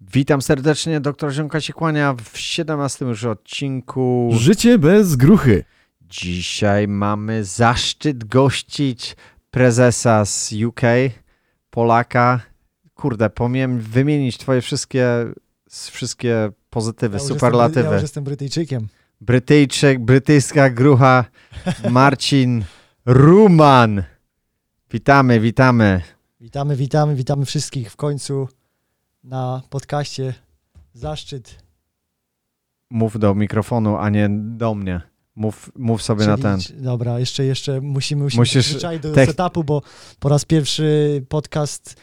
[0.00, 4.30] Witam serdecznie, doktor Ziomka się kłania w 17 już odcinku.
[4.32, 5.64] Życie bez gruchy.
[6.02, 9.16] Dzisiaj mamy zaszczyt gościć
[9.50, 10.80] prezesa z UK,
[11.70, 12.40] Polaka.
[12.94, 15.06] Kurde, pomiem wymienić twoje wszystkie,
[15.90, 17.78] wszystkie pozytywy, Ja superlatywy.
[17.78, 18.88] Jestem, ja już jestem Brytyjczykiem.
[19.20, 21.24] Brytyjczyk, brytyjska grucha,
[21.90, 22.64] Marcin
[23.06, 24.02] Ruman.
[24.92, 26.02] Witamy, witamy.
[26.40, 28.48] Witamy, witamy, witamy wszystkich w końcu
[29.28, 30.34] na podcaście.
[30.94, 31.58] Zaszczyt.
[32.90, 35.00] Mów do mikrofonu, a nie do mnie.
[35.36, 36.60] Mów, mów sobie na ten.
[36.60, 39.82] Czyli- Dobra, jeszcze, jeszcze musimy, musimy Musisz przyzwyczaić do tech- setupu, bo
[40.20, 41.96] po raz pierwszy podcast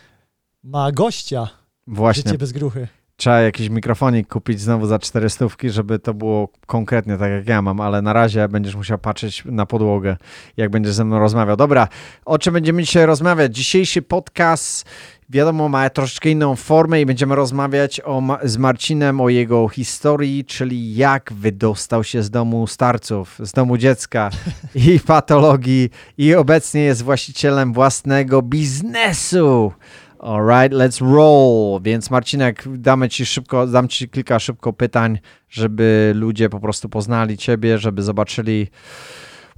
[0.64, 1.48] ma gościa.
[1.88, 2.88] Właśnie, Życie bez gruchy.
[3.18, 7.82] trzeba jakiś mikrofonik kupić znowu za 400, żeby to było konkretnie tak jak ja mam,
[7.82, 10.18] ale na razie będziesz musiał patrzeć na podłogę,
[10.58, 11.58] jak będziesz ze mną rozmawiał.
[11.58, 11.88] Dobra,
[12.26, 13.56] o czym będziemy dzisiaj rozmawiać?
[13.56, 14.86] Dzisiejszy podcast,
[15.30, 20.96] wiadomo, ma troszeczkę inną formę i będziemy rozmawiać o, z Marcinem o jego historii, czyli
[20.96, 24.30] jak wydostał się z domu starców, z domu dziecka
[24.76, 29.72] i patologii i obecnie jest właścicielem własnego biznesu.
[30.20, 31.82] Alright, let's roll.
[31.82, 35.20] Więc Marcinek, damy ci szybko, dam ci kilka szybko pytań,
[35.50, 38.68] żeby ludzie po prostu poznali ciebie, żeby zobaczyli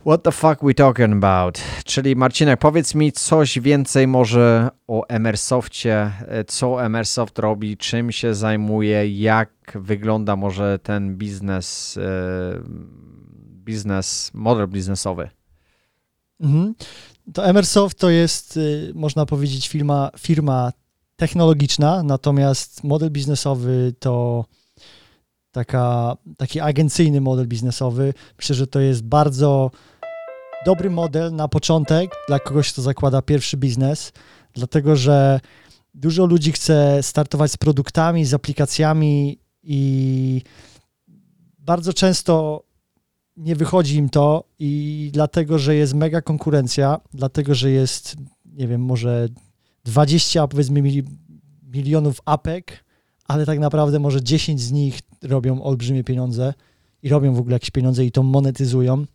[0.05, 1.61] what the fuck we talking about.
[1.85, 8.35] Czyli Marcinek, powiedz mi coś więcej może o Emersoftie, e, co Emersoft robi, czym się
[8.35, 12.01] zajmuje, jak wygląda może ten biznes, e,
[13.65, 15.29] biznes, model biznesowy.
[16.39, 16.75] Mhm.
[17.33, 20.71] To Emersoft to jest, y, można powiedzieć, firma, firma
[21.15, 24.45] technologiczna, natomiast model biznesowy to
[25.51, 28.13] taka, taki agencyjny model biznesowy.
[28.37, 29.71] Myślę, że to jest bardzo
[30.65, 34.11] dobry model na początek dla kogoś, kto zakłada pierwszy biznes,
[34.53, 35.39] dlatego że
[35.93, 40.41] dużo ludzi chce startować z produktami, z aplikacjami i
[41.59, 42.63] bardzo często
[43.37, 48.81] nie wychodzi im to i dlatego, że jest mega konkurencja, dlatego, że jest, nie wiem,
[48.81, 49.27] może
[49.85, 51.09] 20 powiedzmy mili-
[51.63, 52.83] milionów apek,
[53.27, 56.53] ale tak naprawdę może 10 z nich robią olbrzymie pieniądze
[57.03, 59.05] i robią w ogóle jakieś pieniądze i to monetyzują,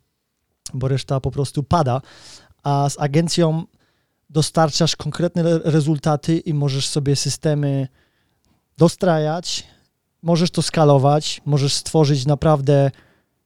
[0.73, 2.01] bo reszta po prostu pada,
[2.63, 3.63] a z agencją
[4.29, 7.87] dostarczasz konkretne re- rezultaty i możesz sobie systemy
[8.77, 9.67] dostrajać,
[10.21, 12.91] możesz to skalować, możesz stworzyć naprawdę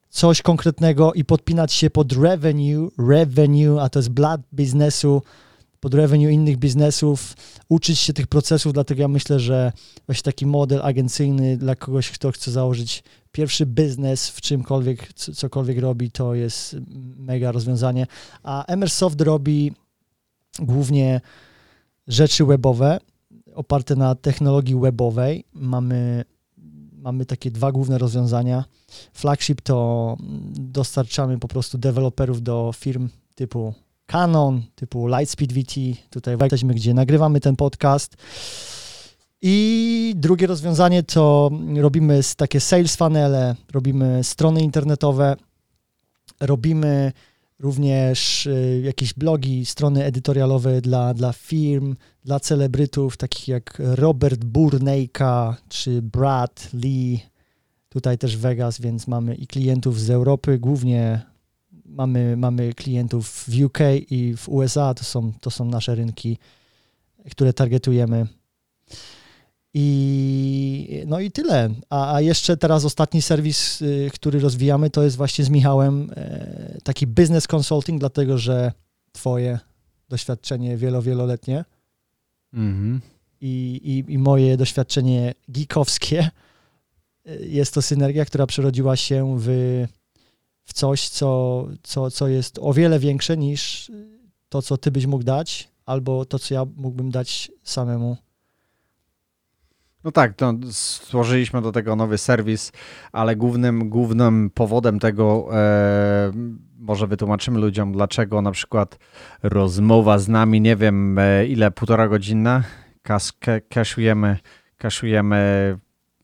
[0.10, 5.22] coś konkretnego i podpinać się pod revenue, revenue, a to jest blat biznesu,
[5.80, 7.34] pod revenue innych biznesów,
[7.70, 9.72] uczyć się tych procesów, dlatego ja myślę, że
[10.06, 15.80] właśnie taki model agencyjny dla kogoś, kto chce założyć pierwszy biznes w czymkolwiek, co- cokolwiek
[15.80, 16.76] robi, to jest
[17.18, 18.08] mega rozwiązanie.
[18.44, 19.72] A Emersoft robi
[20.60, 21.22] głównie
[22.08, 23.00] rzeczy webowe,
[23.56, 25.46] oparte na technologii webowej.
[25.54, 26.26] Mamy,
[26.92, 28.66] mamy takie dwa główne rozwiązania.
[29.14, 30.18] Flagship to
[30.52, 33.74] dostarczamy po prostu deweloperów do firm typu
[34.08, 35.74] Canon, typu Lightspeed VT.
[36.10, 38.16] Tutaj jesteśmy, gdzie nagrywamy ten podcast.
[39.42, 45.36] I drugie rozwiązanie to robimy takie sales funnele, robimy strony internetowe,
[46.40, 47.12] robimy
[47.60, 55.58] również y, jakieś blogi, strony edytorialowe dla, dla firm, dla celebrytów, takich jak Robert Burnejka
[55.70, 57.20] czy Brad Lee,
[57.90, 61.22] tutaj też Vegas, więc mamy i klientów z Europy, głównie
[61.88, 63.78] mamy, mamy klientów w UK
[64.10, 66.38] i w USA, to są, to są nasze rynki,
[67.32, 68.28] które targetujemy.
[69.74, 71.70] I no i tyle.
[71.90, 76.78] A, a jeszcze teraz ostatni serwis, y, który rozwijamy, to jest właśnie z Michałem e,
[76.84, 78.72] taki business consulting, dlatego że
[79.12, 79.60] twoje
[80.10, 81.66] doświadczenie wielo, wieloletnie
[82.54, 83.02] Mhm.
[83.42, 86.30] i, i, i moje doświadczenie geekowskie.
[87.28, 89.48] y, Jest to synergia, która przerodziła się w,
[90.68, 93.92] w coś, co, co, co jest o wiele większe niż
[94.50, 98.18] to, co ty byś mógł dać, albo to, co ja mógłbym dać samemu.
[100.04, 102.72] No tak, to stworzyliśmy do tego nowy serwis,
[103.12, 106.32] ale głównym, głównym powodem tego, e,
[106.80, 109.00] może wytłumaczymy ludziom, dlaczego na przykład
[109.44, 112.64] rozmowa z nami, nie wiem e, ile, półtora godzinna,
[113.02, 113.34] kas,
[113.70, 114.38] kaszujemy,
[114.78, 115.80] kaszujemy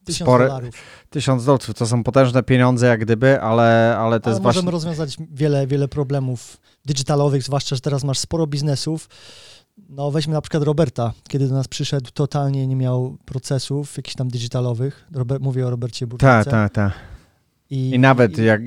[0.06, 0.76] Tysiąc spore, dolarów.
[1.10, 4.72] tysiąc dolców, to są potężne pieniądze jak gdyby, ale, ale to Ale jest możemy właśnie...
[4.72, 9.10] rozwiązać wiele, wiele problemów digitalowych, zwłaszcza, że teraz masz sporo biznesów.
[9.90, 14.28] No weźmy na przykład Roberta, kiedy do nas przyszedł, totalnie nie miał procesów jakichś tam
[14.28, 15.08] digitalowych.
[15.14, 16.28] Robert, mówię o Robercie Burczyce.
[16.44, 16.94] Tak, tak, tak.
[17.70, 18.62] I, I nawet i- jak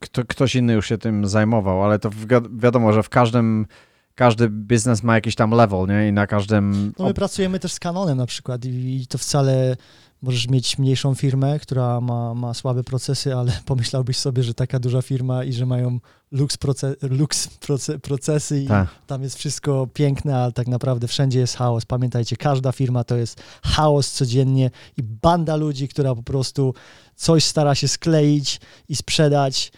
[0.00, 2.26] kto, ktoś inny już się tym zajmował, ale to wi-
[2.58, 3.66] wiadomo, że w każdym
[4.14, 6.08] każdy biznes ma jakiś tam level, nie?
[6.08, 6.92] I na każdym...
[6.98, 9.76] No my pracujemy też z Canonem na przykład i, to wcale
[10.22, 15.02] możesz mieć mniejszą firmę, która ma, ma słabe procesy, ale pomyślałbyś sobie, że taka duża
[15.02, 15.98] firma i że mają
[16.32, 18.88] luks, proce, luks proce, procesy i Tak.
[19.06, 21.84] tam jest wszystko piękne, ale tak naprawdę wszędzie jest chaos.
[21.84, 26.74] Pamiętajcie, każda firma to jest chaos codziennie i banda ludzi, która po prostu
[27.16, 29.72] coś stara się skleić i sprzedać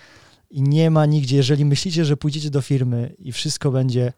[0.50, 4.12] i nie ma nigdzie, jeżeli myślicie, że pójdziecie do firmy i wszystko będzie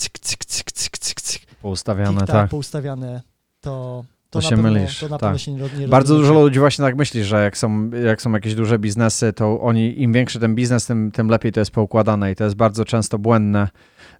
[0.00, 2.50] cyk, cyk, cyk, cyk, cyk, cyk, Poustawiane, tak.
[2.50, 3.22] poustawiane,
[3.60, 5.38] to, to, To się pewno, mylisz, To na tak.
[5.38, 8.54] się nie, nie Bardzo dużo ludzi właśnie tak myśli, że jak są, jak są jakieś
[8.54, 12.34] duże biznesy, to oni, im większy ten biznes, tym, tym lepiej to jest poukładane i
[12.34, 13.68] to jest bardzo często błędne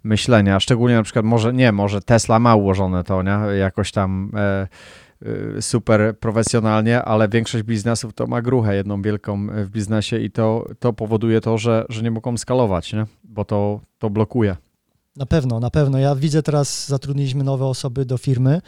[0.04, 4.32] myślenie, a szczególnie na przykład może, nie, może Tesla ma ułożone to, nie, jakoś tam
[4.34, 4.68] e,
[5.56, 10.30] e, super profesjonalnie, ale większość biznesów to ma gruchę jedną wielką e, w biznesie i
[10.30, 14.56] to, to powoduje to, że, że nie mogą skalować, nie, bo to, to blokuje.
[15.16, 15.98] Na pewno, na pewno.
[15.98, 18.60] Ja widzę teraz, zatrudniliśmy nowe osoby do firmy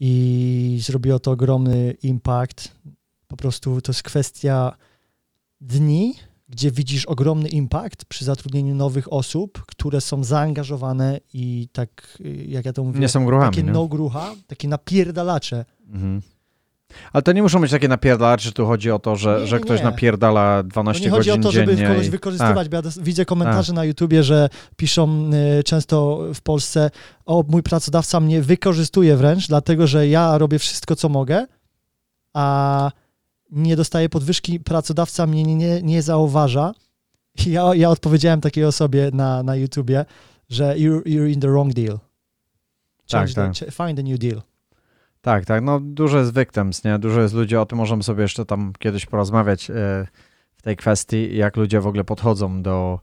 [0.00, 2.72] i zrobiło to ogromny impact.
[3.28, 4.76] Po prostu to jest kwestia
[5.60, 6.14] dni,
[6.48, 12.64] gdzie widzisz ogromny impact przy zatrudnieniu nowych osób, które są zaangażowane i tak, y, jak
[12.64, 13.72] ja to mówię, Nie są gruchami, takie nie?
[13.72, 15.64] no grucha, takie napierdalacze.
[15.88, 16.22] Mhm.
[17.12, 19.60] Ale to nie muszą być takie napierdalacze, że tu chodzi o to, że, Nie, że
[19.60, 19.84] ktoś nie.
[19.84, 23.24] napierdala To 12 nie chodzi o godzin to, żeby dziennie kogoś wykorzystywać, bo ja widzę
[23.24, 26.90] komentarze na YouTubie, że piszą y, często w Polsce,
[27.26, 31.46] o mój pracodawca mnie wykorzystuje wręcz, dlatego że ja robię wszystko, co mogę,
[32.34, 32.90] a
[33.50, 36.74] nie dostaję podwyżki, pracodawca mnie nie, nie, nie zauważa.
[37.46, 40.04] I ja, ja odpowiedziałem takiej osobie na, na YouTubie,
[40.48, 41.98] że you're, you're in the wrong deal.
[43.12, 44.42] Change Tak, the, Find a new deal.
[45.22, 46.98] Tak, tak, no dużo jest victims, nie?
[46.98, 49.74] Dużo jest ludzi, o tym możemy sobie jeszcze tam kiedyś porozmawiać e,
[50.56, 53.00] w tej kwestii, jak ludzie w ogóle podchodzą do,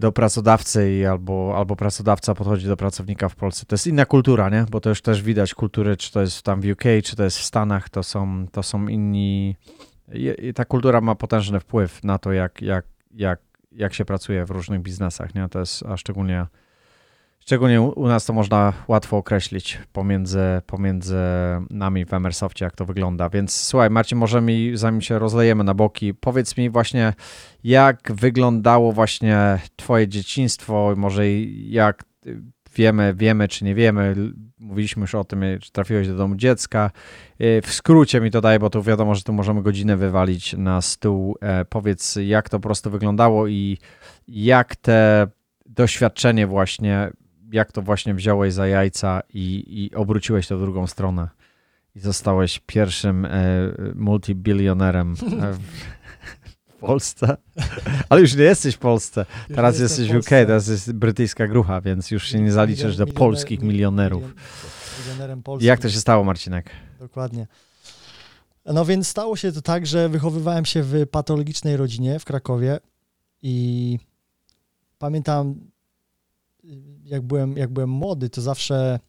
[0.00, 3.66] do pracodawcy i albo, albo pracodawca podchodzi do pracownika w Polsce.
[3.66, 4.64] To jest inna kultura, nie?
[4.70, 7.38] Bo to już też widać kultury, czy to jest tam w UK, czy to jest
[7.38, 9.56] w Stanach, to są, to są inni...
[10.12, 12.84] i- i Ta kultura ma potężny wpływ na to, jak, jak,
[13.14, 13.38] jak,
[13.72, 15.48] jak się pracuje w różnych biznesach, nie?
[15.48, 16.46] To jest, a szczególnie
[17.46, 21.16] Szczególnie u nas to można łatwo określić pomiędzy, pomiędzy
[21.70, 23.28] nami w Emersoftie, jak to wygląda.
[23.28, 27.12] Więc słuchaj, Marcin, może mi, zanim się rozlejemy na boki, powiedz mi właśnie,
[27.64, 32.42] jak wyglądało właśnie twoje dzieciństwo, może jak y,
[32.76, 34.14] wiemy, wiemy czy nie wiemy,
[34.58, 36.90] mówiliśmy już o tym, czy trafiłeś do domu dziecka.
[37.40, 40.82] Y, W skrócie mi to daje, bo tu wiadomo, że tu możemy godzinę wywalić na
[40.82, 41.36] stół.
[41.40, 43.78] E, Powiedz, jak to po prostu wyglądało i
[44.28, 45.26] jak te
[45.66, 47.10] doświadczenie właśnie,
[47.52, 51.28] jak to właśnie wziąłeś za jajca i, i obróciłeś to w drugą stronę
[51.96, 53.30] i zostałeś pierwszym e,
[53.94, 55.12] multibilionerem
[55.42, 55.58] e, w,
[56.80, 57.36] Polsce.
[58.08, 59.26] Ale już nie jesteś w Polsce.
[59.48, 63.06] Już Teraz jesteś w UK, teraz jest brytyjska grucha, więc już się nie zaliczysz do
[63.06, 64.22] polskich milion- milionerów.
[64.22, 65.42] milion- Milionerem.
[65.60, 66.70] Jak to się stało, Marcinek?
[66.98, 67.46] Dokładnie.
[68.66, 72.78] No więc stało się to tak, że wychowywałem się w patologicznej rodzinie w Krakowie
[73.42, 73.98] i
[74.98, 75.54] pamiętam,
[77.14, 79.00] jak byłem, jak byłem młody, to zawsze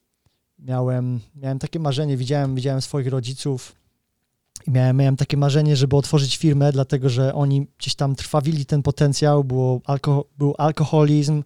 [0.60, 3.76] miałem, miałem takie marzenie, widziałem, widziałem swoich rodziców
[4.68, 8.84] i miałem, miałem takie marzenie, żeby otworzyć firmę, dlatego że oni gdzieś tam trwawili ten
[8.84, 11.44] potencjał, było alko, był alkoholizm,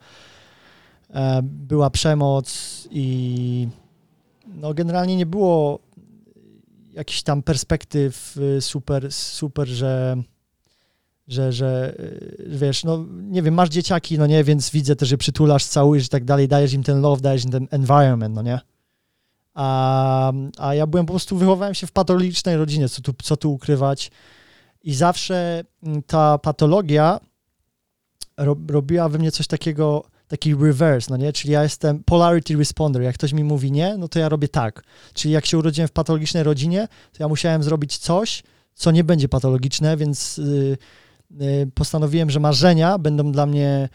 [1.10, 3.68] e, była przemoc i
[4.48, 5.80] no generalnie nie było
[6.94, 10.24] jakichś tam perspektyw y, super, super, że,
[11.30, 15.18] że, że y, wiesz, no nie wiem, masz dzieciaki, no nie, więc widzę też, że
[15.18, 18.60] przytulasz, całujesz i tak dalej, dajesz im ten love, dajesz im ten environment, no nie?
[19.54, 23.54] A, a ja byłem po prostu, wychowałem się w patologicznej rodzinie, co tu, co tu
[23.54, 24.12] ukrywać.
[24.84, 27.20] I zawsze mm, ta patologia
[28.38, 31.34] ro, robiła we mnie coś takiego, taki reverse, no nie?
[31.34, 33.02] Czyli ja jestem polarity responder.
[33.02, 34.84] Jak ktoś mi mówi nie, no to ja robię tak.
[35.14, 38.44] Czyli jak się urodziłem w patologicznej rodzinie, to ja musiałem zrobić coś,
[38.74, 40.78] co nie będzie patologiczne, więc y, y,
[41.74, 43.90] postanowiłem, że marzenia będą dla mnie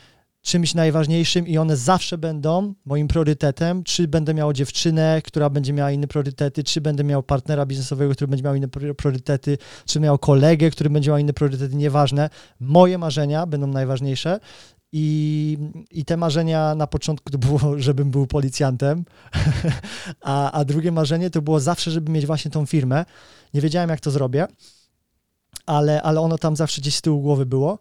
[0.44, 3.84] czymś najważniejszym i one zawsze będą moim priorytetem.
[3.84, 8.28] Czy będę miał dziewczynę, która będzie miała inne priorytety, czy będę miał partnera biznesowego, który
[8.28, 12.30] będzie miał inne pri- priorytety, czy miał kolegę, który będzie miał inne priorytety, nieważne.
[12.60, 14.40] Moje marzenia będą najważniejsze.
[14.92, 15.58] I,
[15.90, 19.04] I te marzenia na początku to było, żebym był policjantem,
[20.20, 23.04] a, a drugie marzenie to było zawsze, żeby mieć właśnie tą firmę.
[23.54, 24.46] Nie wiedziałem, jak to zrobię,
[25.66, 27.78] ale, ale ono tam zawsze gdzieś z tyłu głowy było.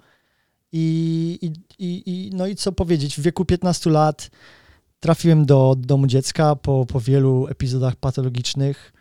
[0.72, 1.40] I,
[1.80, 4.30] i, i, no i co powiedzieć, w wieku 15 lat
[5.00, 8.94] trafiłem do domu dziecka po, po wielu epizodach patologicznych.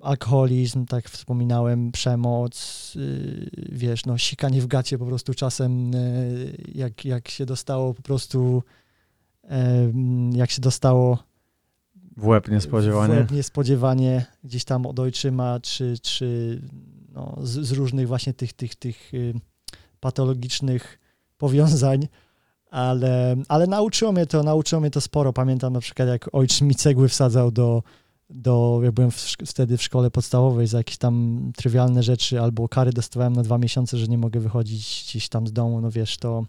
[0.00, 7.04] Alkoholizm, tak wspominałem, przemoc, yy, wiesz, no sikanie w gacie po prostu czasem, yy, jak,
[7.04, 8.62] jak się dostało po prostu,
[9.44, 9.50] yy,
[10.32, 11.18] jak się dostało
[12.16, 13.14] W łeb niespodziewanie.
[13.14, 16.60] W łeb niespodziewanie gdzieś tam od ojczyma, czy, czy
[17.14, 19.34] no, z, z różnych właśnie tych, tych, tych y,
[20.00, 20.98] patologicznych
[21.38, 22.08] powiązań,
[22.70, 25.32] ale, ale nauczyło mnie to, nauczyło mnie to sporo.
[25.32, 27.82] Pamiętam na przykład, jak ojczym mi cegły wsadzał do,
[28.30, 32.92] do jak byłem w, wtedy w szkole podstawowej za jakieś tam trywialne rzeczy, albo kary
[32.92, 36.44] dostawałem na dwa miesiące, że nie mogę wychodzić gdzieś tam z domu, no wiesz, to,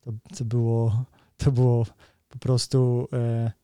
[0.00, 1.04] to, to było,
[1.36, 1.86] to było
[2.28, 3.08] po prostu...
[3.12, 3.63] E,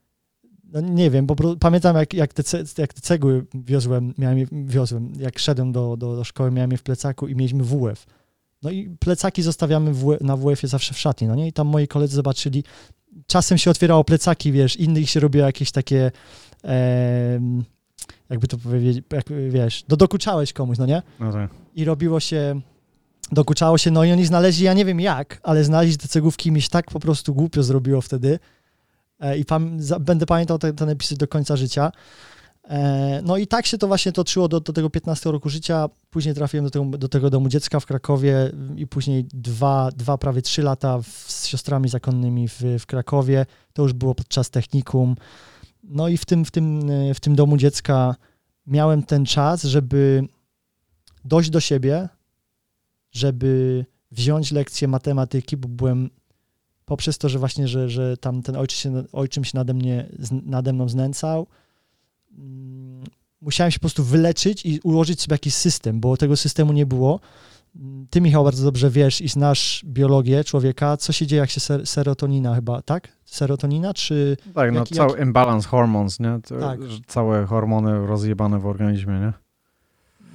[0.73, 2.43] no nie wiem, bo pamiętam jak, jak, te,
[2.79, 6.79] jak te cegły wiozłem, miałem je, wiozłem, jak szedłem do, do, do szkoły, miałem je
[6.79, 8.07] w plecaku i mieliśmy WF.
[8.63, 11.49] No i plecaki zostawiamy w, na WF-ie zawsze w szatni, no nie?
[11.49, 12.65] I tam moi koledzy zobaczyli,
[13.27, 16.11] czasem się otwierało plecaki, wiesz, innych się robiło jakieś takie,
[16.65, 17.41] e,
[18.31, 21.03] jakby to powiedzieć, jak, wiesz, do, dokuczałeś komuś, no nie?
[21.21, 21.51] No tak.
[21.75, 22.61] I robiło się,
[23.33, 26.63] dokuczało się, no i oni znaleźli, ja nie wiem jak, ale znaleźli te cegłówki, mi
[26.63, 28.60] się tak po prostu głupio zrobiło wtedy, E,
[29.39, 31.93] i pam będę pamiętał ten, ten epizod do końca życia.
[32.71, 35.89] E, no i tak się to właśnie toczyło do, do tego 15 roku życia.
[36.11, 40.43] Później trafiłem do tego, do tego domu dziecka w Krakowie i później dwa, dwa prawie
[40.43, 43.47] trzy lata w, z siostrami zakonnymi w, w Krakowie.
[43.73, 45.17] To już było podczas technikum.
[45.83, 48.17] No i w tym, w, tym, w tym domu dziecka
[48.67, 50.29] miałem ten czas, żeby
[51.25, 52.09] dojść do siebie,
[53.13, 56.11] żeby wziąć lekcję matematyki, bo byłem
[56.91, 60.89] poprzez to, że właśnie, że, że tam ten się, ojczym się nade, mnie, nade mną
[60.89, 61.47] znęcał,
[62.39, 63.05] mm,
[63.41, 67.21] musiałem się po prostu wyleczyć i ułożyć sobie jakiś system, bo tego systemu nie było.
[68.11, 71.87] Ty, Michał, bardzo dobrze wiesz i znasz biologię człowieka, co się dzieje, jak się ser
[71.87, 73.09] serotonina chyba, tak?
[73.25, 74.37] Serotonina, czy...
[74.55, 75.27] Tak, no cały jak...
[75.27, 76.39] imbalance hormones, nie?
[76.49, 76.81] To, tak.
[77.07, 79.33] Całe hormony rozjebane w organizmie, nie?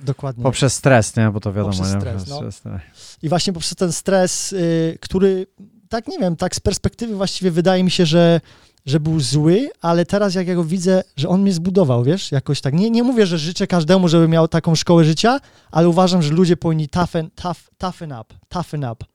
[0.05, 0.43] Dokładnie.
[0.43, 1.31] Poprzez stres, nie?
[1.31, 2.01] Bo to wiadomo, poprzez nie?
[2.01, 2.51] Stres, poprzez no.
[2.51, 3.17] stres.
[3.23, 5.47] I właśnie poprzez ten stres, y, który
[5.89, 8.41] tak nie wiem, tak z perspektywy właściwie wydaje mi się, że,
[8.85, 12.61] że był zły, ale teraz jak ja go widzę, że on mnie zbudował, wiesz, jakoś
[12.61, 12.73] tak.
[12.73, 15.39] Nie, nie mówię, że życzę każdemu, żeby miał taką szkołę życia,
[15.71, 19.05] ale uważam, że ludzie powinni toughen, tough, toughen up, toughen up.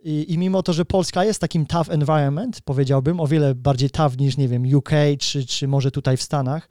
[0.00, 4.18] I, I mimo to, że Polska jest takim tough environment, powiedziałbym, o wiele bardziej tough
[4.18, 6.68] niż, nie wiem, UK czy, czy może tutaj w Stanach,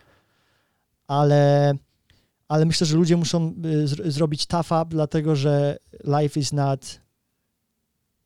[1.07, 1.73] ale,
[2.47, 3.53] ale myślę, że ludzie muszą
[4.05, 7.04] y, zrobić tough up, dlatego że life is not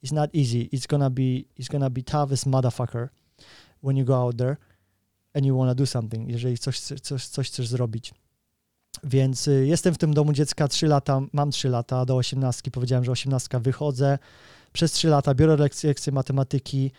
[0.04, 0.70] it's not easy.
[0.72, 3.10] It's gonna be it's gonna be tough as motherfucker
[3.82, 4.58] when you go out there
[5.34, 8.14] and you wanna do something, jeżeli coś, coś, coś chcesz zrobić.
[9.04, 13.06] Więc y, jestem w tym domu dziecka 3 lata, mam 3 lata, do 18 powiedziałem,
[13.06, 14.20] że 18 wychodzę.
[14.74, 16.92] Przez 3 lata biorę lekcje, lekcje matematyki,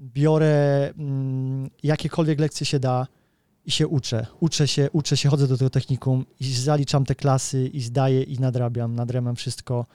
[0.00, 3.06] biorę mm, jakiekolwiek lekcje się da
[3.64, 4.26] i się uczę.
[4.40, 8.38] Uczę się, uczę się, chodzę do tego technikum i zaliczam te klasy i zdaję i
[8.38, 9.86] nadrabiam, nadrabiam wszystko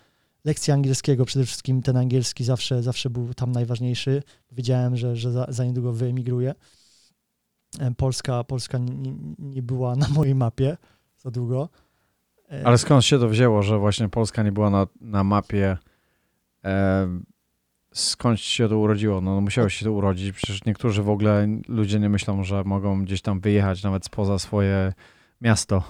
[0.46, 4.24] lekcje angielskiego, przede wszystkim ten angielski zawsze, zawsze był tam najważniejszy.
[4.52, 6.56] Wiedziałem, że, że za, za niedługo wyemigruję.
[7.98, 10.78] Polska, Polska nie, nie była na mojej mapie
[11.18, 11.70] za długo.
[12.64, 15.78] Ale skąd się to wzięło, że właśnie Polska nie była na, na mapie?
[16.64, 17.08] E,
[17.94, 19.22] skąd się to urodziło?
[19.22, 20.36] No, no musiało się to urodzić.
[20.36, 24.94] Przecież niektórzy w ogóle ludzie nie myślą, że mogą gdzieś tam wyjechać nawet spoza swoje
[25.42, 25.84] miasto.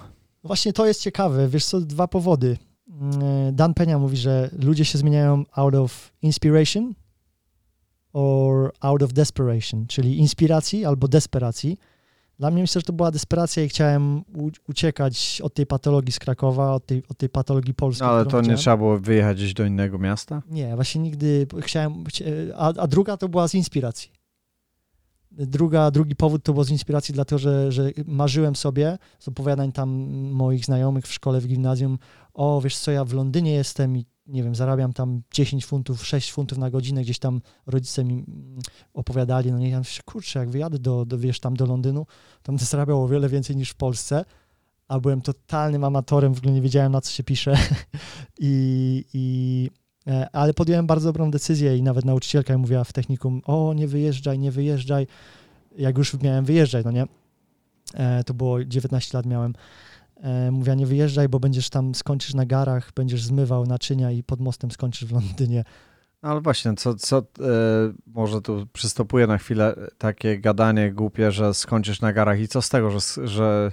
[0.44, 1.48] Właśnie to jest ciekawe.
[1.48, 2.56] Wiesz co, dwa powody.
[2.88, 6.94] Mm, Dan Penia mówi, że ludzie się zmieniają out of inspiration
[8.12, 11.78] or out of desperation, czyli inspiracji albo desperacji.
[12.38, 14.22] Dla mnie myślę, że to była desperacja i chciałem
[14.68, 18.06] uciekać od tej patologii z Krakowa, od tej, od tej patologii polskiej.
[18.06, 18.46] No, ale to chciałem.
[18.46, 20.42] nie trzeba było wyjechać gdzieś do innego miasta?
[20.50, 22.04] Nie, właśnie nigdy chciałem,
[22.56, 24.10] a, a druga to była z inspiracji.
[25.38, 29.90] Druga, drugi powód to było z inspiracji, dlatego że, że marzyłem sobie z opowiadań tam
[30.32, 31.98] moich znajomych w szkole, w gimnazjum,
[32.34, 36.32] o wiesz co, ja w Londynie jestem i nie wiem, zarabiam tam 10 funtów, 6
[36.32, 38.24] funtów na godzinę, gdzieś tam rodzice mi
[38.94, 42.06] opowiadali, no nie, ja myślę, kurczę, jak wyjadę do, do, wiesz, tam do Londynu,
[42.42, 44.24] tam zarabiał o wiele więcej niż w Polsce,
[44.88, 47.58] a byłem totalnym amatorem, w ogóle nie wiedziałem, na co się pisze.
[48.38, 49.70] I, i
[50.32, 54.50] ale podjąłem bardzo dobrą decyzję i nawet nauczycielka mówiła w technikum, o nie wyjeżdżaj, nie
[54.50, 55.06] wyjeżdżaj,
[55.78, 57.06] jak już miałem wyjeżdżać, no nie,
[57.94, 59.54] e, to było 19 lat miałem,
[60.22, 64.40] E, mówiła, nie wyjeżdżaj, bo będziesz tam, skończysz na garach, będziesz zmywał naczynia i pod
[64.40, 65.64] mostem skończysz w Londynie.
[66.22, 67.22] No ale właśnie, co, co e,
[68.06, 72.68] może tu przystopuje na chwilę takie gadanie głupie, że skończysz na garach i co z
[72.68, 73.72] tego, że, że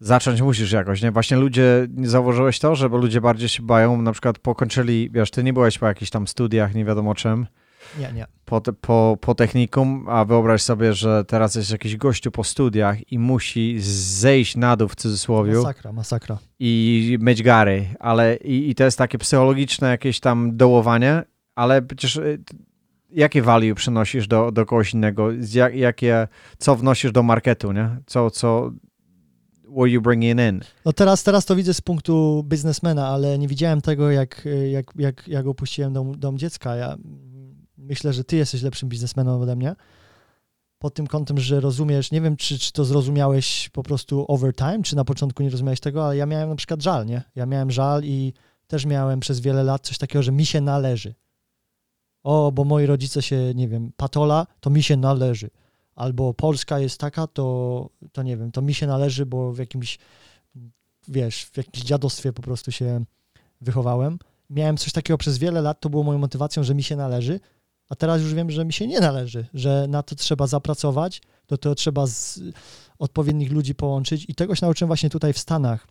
[0.00, 1.12] zacząć musisz jakoś, nie?
[1.12, 5.30] Właśnie ludzie, nie zauważyłeś to, że bo ludzie bardziej się bają, na przykład pokończyli, wiesz,
[5.30, 7.46] ty nie byłeś po jakichś tam studiach, nie wiadomo czym,
[7.98, 8.26] nie, nie.
[8.44, 13.18] Po, po, po technikum, a wyobraź sobie, że teraz jest jakiś gościu po studiach i
[13.18, 15.52] musi zejść na dół w cudzysłowie.
[15.52, 16.38] Masakra, masakra.
[16.58, 21.22] I mieć gary, ale i, i to jest takie psychologiczne jakieś tam dołowanie,
[21.54, 22.42] ale przecież y,
[23.10, 27.96] jakie value przynosisz do, do kogoś innego, jak, jakie, co wnosisz do marketu, nie?
[28.06, 28.72] Co, co,
[29.76, 30.60] what you bringing in?
[30.84, 35.28] No teraz, teraz to widzę z punktu biznesmena, ale nie widziałem tego, jak, jak, jak,
[35.28, 36.76] jak opuściłem dom, dom dziecka.
[36.76, 36.96] Ja
[37.78, 39.76] myślę, że ty jesteś lepszym biznesmenem ode mnie.
[40.78, 44.82] Pod tym kątem, że rozumiesz, nie wiem, czy, czy to zrozumiałeś po prostu over time,
[44.82, 47.22] czy na początku nie rozumiałeś tego, ale ja miałem na przykład żal, nie?
[47.34, 48.32] Ja miałem żal i
[48.66, 51.14] też miałem przez wiele lat coś takiego, że mi się należy.
[52.22, 55.50] O, bo moi rodzice się, nie wiem, patola, to mi się należy.
[55.96, 59.98] Albo Polska jest taka, to, to nie wiem, to mi się należy, bo w jakimś,
[61.08, 63.04] wiesz, w jakimś dziadostwie po prostu się
[63.60, 64.18] wychowałem.
[64.50, 67.40] Miałem coś takiego przez wiele lat, to było moją motywacją, że mi się należy,
[67.88, 71.58] a teraz już wiem, że mi się nie należy, że na to trzeba zapracować, do
[71.58, 72.40] tego trzeba z
[72.98, 75.86] odpowiednich ludzi połączyć i tego się nauczyłem właśnie tutaj w Stanach.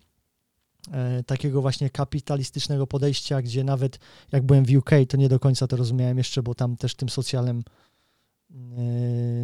[0.92, 3.98] E, takiego właśnie kapitalistycznego podejścia, gdzie nawet
[4.32, 7.08] jak byłem w UK, to nie do końca to rozumiałem jeszcze, bo tam też tym
[7.08, 7.62] socjalnym e,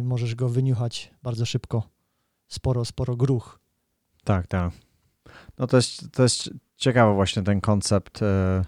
[0.03, 1.83] możesz go wyniuchać bardzo szybko.
[2.47, 3.59] Sporo, sporo gruch.
[4.23, 4.71] Tak, tak.
[5.57, 8.65] No to jest, to jest ciekawy właśnie ten koncept, e,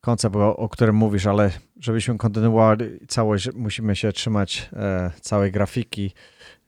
[0.00, 1.50] koncept, o, o którym mówisz, ale
[1.80, 6.12] żebyśmy kontynuowali całość, musimy się trzymać e, całej grafiki.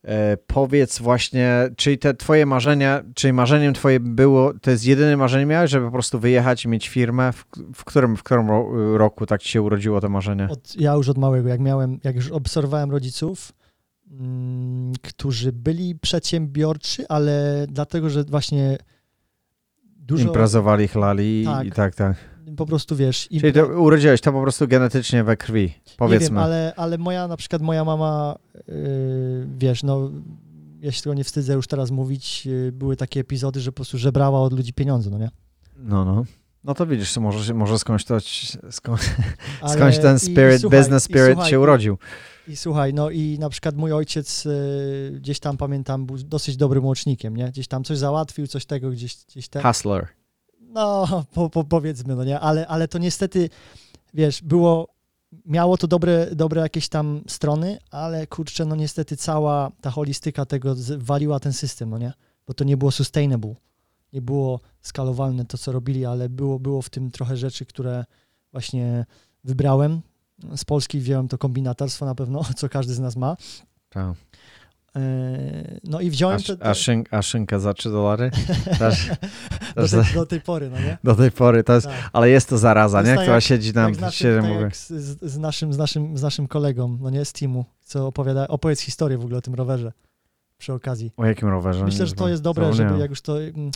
[0.05, 5.47] E, powiedz właśnie, czyli te twoje marzenia, czyli marzeniem twoje było, to jest jedyne marzenie
[5.47, 7.33] miałeś, żeby po prostu wyjechać i mieć firmę?
[7.33, 7.45] W,
[7.75, 8.49] w którym, w którym
[8.97, 10.49] roku tak ci się urodziło to marzenie?
[10.51, 13.53] Od, ja już od małego, jak miałem, jak już obserwowałem rodziców,
[14.11, 18.79] mm, którzy byli przedsiębiorczy, ale dlatego, że właśnie
[20.03, 20.25] dużo...
[20.25, 21.67] Imprezowali, chlali tak.
[21.67, 23.29] i tak, tak po prostu wiesz.
[23.41, 26.25] Czyli to urodziłeś to po prostu genetycznie we krwi, powiedzmy.
[26.25, 28.65] Nie wiem, ale, ale moja, na przykład moja mama, yy,
[29.59, 30.11] wiesz, no
[30.81, 33.99] ja się tego nie wstydzę już teraz mówić, yy, były takie epizody, że po prostu
[33.99, 35.31] żebrała od ludzi pieniądze, no nie?
[35.77, 36.25] No, no.
[36.65, 38.19] No to widzisz, może, może skądś, to,
[38.71, 39.11] skądś,
[39.75, 41.99] skądś ten spirit, i, i słuchaj, business spirit słuchaj, się urodził.
[42.49, 46.85] I, słuchaj, no i na przykład mój ojciec y, gdzieś tam, pamiętam, był dosyć dobrym
[46.85, 47.49] łącznikiem, nie?
[47.49, 49.63] Gdzieś tam coś załatwił, coś tego, gdzieś, gdzieś tam.
[49.63, 50.09] Hustler.
[50.61, 53.51] No, po, po, powiedzmy, no nie, ale, ale to niestety,
[54.15, 54.89] wiesz, było,
[55.47, 60.75] miało to dobre, dobre jakieś tam strony, ale kurczę, no niestety cała ta holistyka tego
[60.99, 62.13] waliła ten system, no nie,
[62.47, 63.55] bo to nie było sustainable,
[64.13, 68.05] nie było skalowalne to, co robili, ale było, było w tym trochę rzeczy, które
[68.53, 69.07] właśnie
[69.45, 70.01] wybrałem.
[70.57, 73.37] Z Polski wziąłem to kombinatorstwo na pewno, co każdy z nas ma.
[73.89, 74.15] Tak.
[74.97, 76.39] E, no i wziąłem...
[76.39, 78.31] A, te, a, szyn, a szynka za 3 dolary?
[78.79, 79.11] Też,
[79.77, 80.99] do, tej, do, tej, pory, no nie?
[81.05, 82.11] Do tej pory, to jest, tak.
[82.13, 83.15] ale jest to zaraza, nie?
[83.15, 87.11] Która jak, siedzi nam w tak z, z, naszym, z, naszym, z naszym kolegą, no
[87.11, 89.93] nie, z teamu, co opowiada, opowiedz historię w ogóle o tym rowerze
[90.59, 91.13] przy okazji.
[91.17, 91.85] O jakim rowerze?
[91.85, 93.71] Myślę, że to jest dobre, żeby jak już to mm,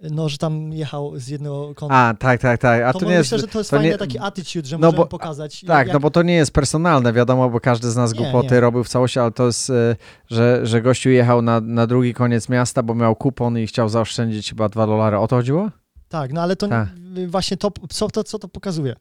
[0.00, 1.94] no, że tam jechał z jednego kąta.
[1.94, 2.82] A, tak, tak, tak.
[2.82, 4.78] A to, to nie myślę, jest, że to jest to fajny nie, taki attitude, że
[4.78, 5.60] no możemy bo, pokazać.
[5.60, 5.94] Tak, jak...
[5.94, 8.60] no bo to nie jest personalne, wiadomo, bo każdy z nas nie, głupoty nie.
[8.60, 12.48] robił w całości, ale to jest, e, że, że gościu jechał na, na drugi koniec
[12.48, 15.18] miasta, bo miał kupon i chciał zaoszczędzić chyba dwa dolary.
[15.18, 15.70] O to chodziło?
[16.08, 16.88] Tak, no ale to tak.
[17.28, 18.96] właśnie to, co to, co to pokazuje?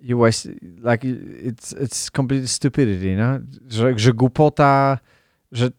[0.00, 1.08] You waste, like,
[1.42, 3.38] it's, it's complete stupidity, no?
[3.68, 4.98] Że, że głupota,
[5.52, 5.70] że...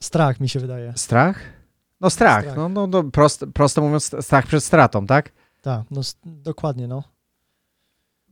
[0.00, 0.92] Strach mi się wydaje.
[0.96, 1.59] Strach?
[2.00, 2.56] No strach, strach.
[2.56, 5.32] No, no, no prost, prosto mówiąc strach przed stratą, tak?
[5.62, 7.02] Tak, no dokładnie, no.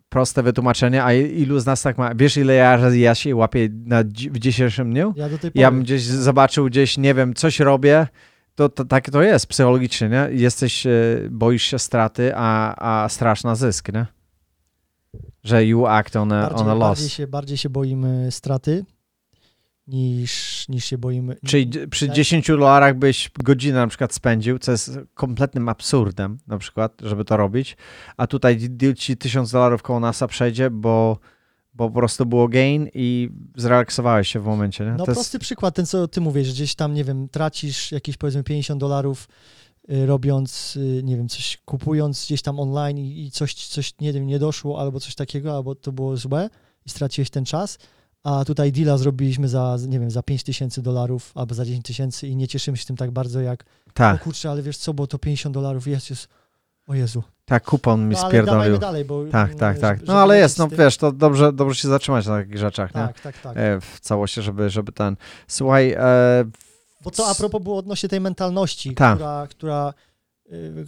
[0.09, 2.15] Proste wytłumaczenie, a ilu z nas tak ma?
[2.15, 5.15] Wiesz, ile ja, ja się łapię na, w dzisiejszym dniu?
[5.17, 5.63] Ja do tej pory.
[5.63, 8.07] Ja bym gdzieś zobaczył, gdzieś, nie wiem, coś robię,
[8.55, 10.29] to, to tak to jest psychologicznie, nie?
[10.31, 10.91] Jesteś, e,
[11.31, 14.07] boisz się straty, a, a strasz na zysk, nie?
[15.45, 16.89] Że you act on a, bardziej, on a loss.
[16.89, 18.85] Bardziej się, bardziej się boimy straty,
[19.88, 21.37] niż, niż się boimy.
[21.46, 26.92] Czyli przy 10 dolarach byś godzinę na przykład spędził, co jest kompletnym absurdem na przykład,
[27.03, 27.77] żeby to robić,
[28.16, 31.18] a tutaj deal ci 1000 dolarów koło NASA przejdzie, bo,
[31.74, 34.85] bo po prostu było gain i zrelaksowałeś się w momencie.
[34.85, 34.90] Nie?
[34.90, 35.42] No to prosty jest...
[35.42, 39.29] przykład, ten co ty mówisz, że gdzieś tam, nie wiem, tracisz jakieś powiedzmy 50 dolarów
[39.90, 44.12] y, robiąc, y, nie wiem, coś kupując gdzieś tam online i, i coś, coś, nie
[44.12, 46.51] wiem, nie doszło albo coś takiego, albo to było złe
[46.87, 47.79] i straciłeś ten czas,
[48.25, 52.29] a tutaj deala zrobiliśmy za, nie wiem, za 5 tysięcy dolarów albo za 10 tysięcy
[52.29, 54.21] i nie cieszymy się tym tak bardzo jak, tak.
[54.21, 56.29] o kurczę, ale wiesz co, bo to 50 dolarów jest, jest,
[56.87, 57.23] o Jezu.
[57.45, 58.79] Tak, kupon mi no, spierdolił.
[58.79, 59.25] dalej, bo...
[59.25, 60.07] Tak, tak, tak.
[60.07, 63.23] No ale jest, no wiesz, to dobrze, dobrze się zatrzymać na takich rzeczach, tak, nie?
[63.23, 65.17] Tak, tak, e, w całości, żeby, żeby ten...
[65.47, 65.93] Słuchaj...
[65.99, 66.45] E...
[67.05, 69.15] Bo to a propos było odnośnie tej mentalności, tak.
[69.15, 69.95] która, która
[70.53, 70.85] y,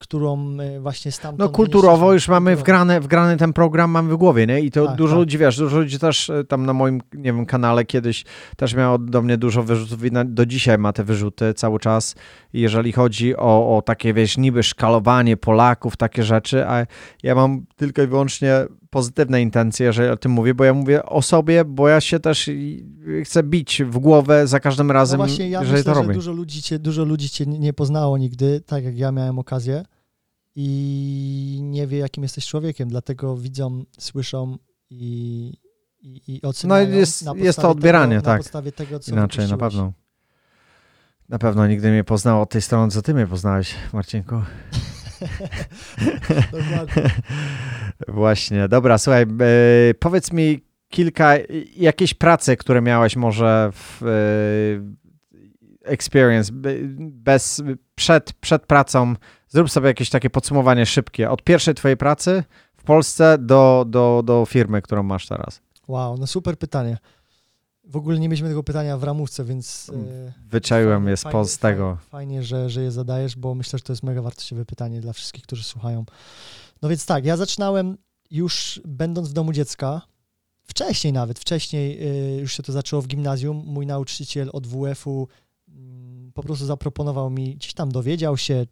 [0.00, 1.38] którą e, właśnie stamtąd...
[1.38, 4.60] No kulturowo już mamy wgrane, wgrany ten program, mamy w głowie, nie?
[4.60, 5.18] I to tak, dużo tak.
[5.18, 8.24] ludzi, wiesz, dużo ludzi też e, tam na moim, nie wiem, kanale kiedyś
[8.56, 12.14] też miało do mnie dużo wyrzutów i do dzisiaj ma te wyrzuty cały czas,
[12.52, 16.86] jeżeli chodzi o, o takie, wiesz, niby szkalowanie Polaków, takie rzeczy, a
[17.22, 21.22] ja mam tylko i wyłącznie pozytywne intencje, jeżeli o tym mówię, bo ja mówię o
[21.22, 22.50] sobie, bo ja się też
[23.24, 26.14] chcę bić w głowę za każdym No razem, właśnie, ja jeżeli myślę, to że robię.
[26.14, 29.82] dużo ludzi, cię, dużo ludzi cię nie poznało nigdy, tak jak ja miałem okazję
[30.56, 34.56] i nie wie, jakim jesteś człowiekiem, dlatego widzą, słyszą
[34.90, 35.52] i,
[36.00, 36.88] i, i oceniają.
[36.88, 38.38] No jest- jest to odbieranie, tego, tak.
[38.38, 39.92] Na podstawie tego, co Inaczej, na pewno.
[41.28, 44.34] Na pewno nigdy mnie poznał od tej strony, co ty mnie poznałeś, Marcinku.
[46.52, 47.10] Dokładnie.
[48.08, 51.32] Właśnie, dobra, słuchaj, e, powiedz mi kilka,
[51.76, 57.62] jakieś prace, które miałeś może w e, experience, be- bez,
[57.94, 59.14] przed, przed pracą,
[59.48, 62.44] zrób sobie jakieś takie podsumowanie szybkie, od pierwszej twojej pracy
[62.76, 65.62] w Polsce do, do, do firmy, którą masz teraz.
[65.88, 66.98] Wow, no super pytanie.
[67.90, 69.90] W ogóle nie mieliśmy tego pytania w ramówce, więc...
[69.94, 71.98] e, Wyczaiłem je fajnie- z tego.
[72.08, 75.44] Fajnie, że, że je zadajesz, bo myślę, że to jest mega wartościowe pytanie dla wszystkich,
[75.44, 76.04] którzy słuchają.
[76.82, 77.96] No więc tak, ja zaczynałem
[78.30, 80.02] już będąc w domu dziecka,
[80.62, 83.62] wcześniej nawet, wcześniej y, już się to zaczęło w gimnazjum.
[83.66, 85.28] Mój nauczyciel od WF-u
[85.68, 88.66] mm, po prostu zaproponował mi, gdzieś tam dowiedział się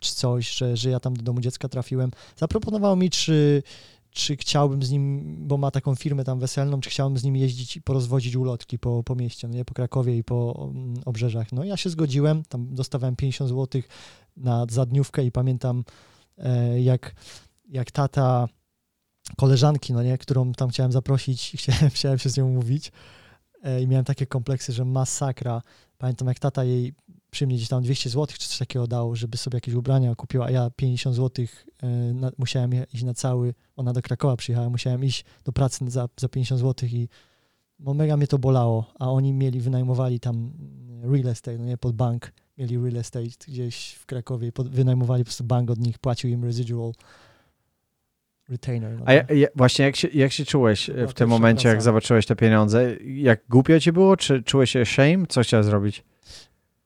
[0.00, 2.10] czy coś, że, że ja tam do domu dziecka trafiłem.
[2.36, 3.62] Zaproponował mi, czy,
[4.12, 7.76] czy chciałbym z nim, bo ma taką firmę tam weselną, czy chciałbym z nim jeździć
[7.76, 11.52] i porozwozić ulotki po, po mieście, no nie, po Krakowie i po mm, obrzeżach.
[11.52, 13.82] No ja się zgodziłem, tam dostawałem 50 zł
[14.36, 15.84] na za dniówkę i pamiętam
[16.38, 17.14] e, jak,
[17.68, 18.48] jak tata
[19.36, 22.92] koleżanki, no nie, którą tam chciałem zaprosić chciałem, chciałem się z nią mówić
[23.62, 25.62] e, i miałem takie kompleksy, że masakra.
[25.98, 26.94] Pamiętam jak tata jej
[27.32, 30.46] przy mnie gdzieś tam 200 zł czy coś takiego dał, żeby sobie jakieś ubrania kupiła,
[30.46, 31.46] a ja 50 zł
[31.82, 36.08] e, na, musiałem iść na cały, ona do Krakowa przyjechała, musiałem iść do pracy za,
[36.20, 37.08] za 50 zł i
[37.78, 40.52] no mega mnie to bolało, a oni mieli, wynajmowali tam
[40.90, 45.24] mm, real estate, no nie, pod bank, mieli real estate gdzieś w Krakowie, pod, wynajmowali
[45.24, 46.92] po prostu bank od nich, płacił im residual
[48.48, 48.98] retainer.
[48.98, 51.68] No A ja, ja, właśnie jak się, jak się czułeś e, w tym pierwsza momencie,
[51.68, 52.96] jak zobaczyłeś te pieniądze?
[53.04, 55.26] Jak głupio ci było, czy czułeś się shame?
[55.28, 56.04] Co chciałeś zrobić?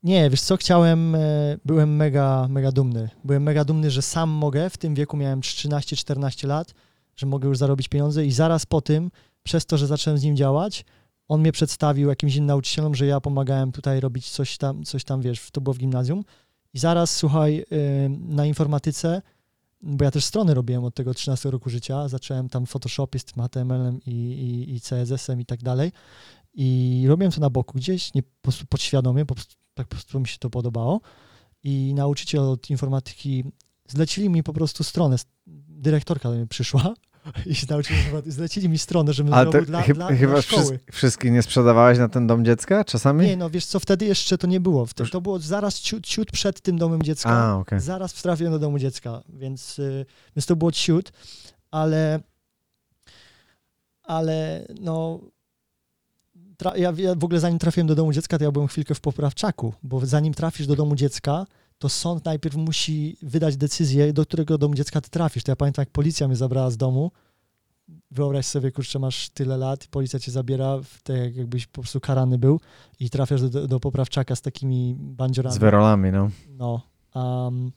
[0.06, 1.18] Nie, wiesz co, chciałem, e,
[1.64, 3.08] byłem mega, mega dumny.
[3.24, 6.74] Byłem mega dumny, że sam mogę, w tym wieku miałem 13-14 lat,
[7.16, 9.10] że mogę już zarobić pieniądze i zaraz po tym,
[9.42, 10.84] przez to, że zacząłem z nim działać,
[11.28, 15.22] on mnie przedstawił jakimś innym nauczycielom, że ja pomagałem tutaj robić coś tam, coś tam,
[15.22, 16.24] wiesz, to było w gimnazjum.
[16.74, 19.22] I zaraz, słuchaj, y, na informatyce,
[19.82, 23.42] bo ja też strony robiłem od tego 13 roku życia, zacząłem tam Photoshopie z tym
[23.42, 25.92] HTML-em i, i, i CSS-em i tak dalej.
[26.54, 30.20] I robiłem to na boku gdzieś, nie po prostu podświadomie, po prostu, tak po prostu
[30.20, 31.00] mi się to podobało.
[31.62, 33.44] I nauczyciel od informatyki
[33.88, 35.16] zlecili mi po prostu stronę.
[35.68, 36.94] Dyrektorka do mnie przyszła
[37.46, 40.78] i się nauczyli, zlecili mi stronę, żebym Ale zrobił dla, chyba, dla, chyba dla szkoły.
[40.92, 43.26] wszystkich nie sprzedawałeś na ten dom dziecka czasami?
[43.26, 44.86] Nie, no wiesz co, wtedy jeszcze to nie było.
[44.86, 47.30] Wtedy to było zaraz ciut, ciut przed tym domem dziecka.
[47.30, 47.80] A, okej.
[47.80, 51.12] Zaraz trafiłem do domu dziecka, więc, y, więc to było ciut,
[51.70, 52.20] ale
[54.02, 55.20] ale no
[56.76, 59.72] ja, ja w ogóle zanim trafiłem do domu dziecka, to ja byłem chwilkę w poprawczaku,
[59.82, 61.46] bo zanim trafisz do domu dziecka,
[61.78, 65.42] to sąd najpierw musi wydać decyzję, do którego domu dziecka ty trafisz.
[65.42, 67.10] To ja pamiętam, jak policja mnie zabrała z domu.
[68.10, 72.38] Wyobraź sobie, kurczę, masz tyle lat i policja cię zabiera, jak- jakbyś po prostu karany
[72.38, 72.60] był
[73.00, 75.56] i trafiasz do, do, poprawczaka z takimi bandziorami.
[75.56, 76.30] Z wyrolami, no.
[76.48, 76.80] No,
[77.14, 77.72] um,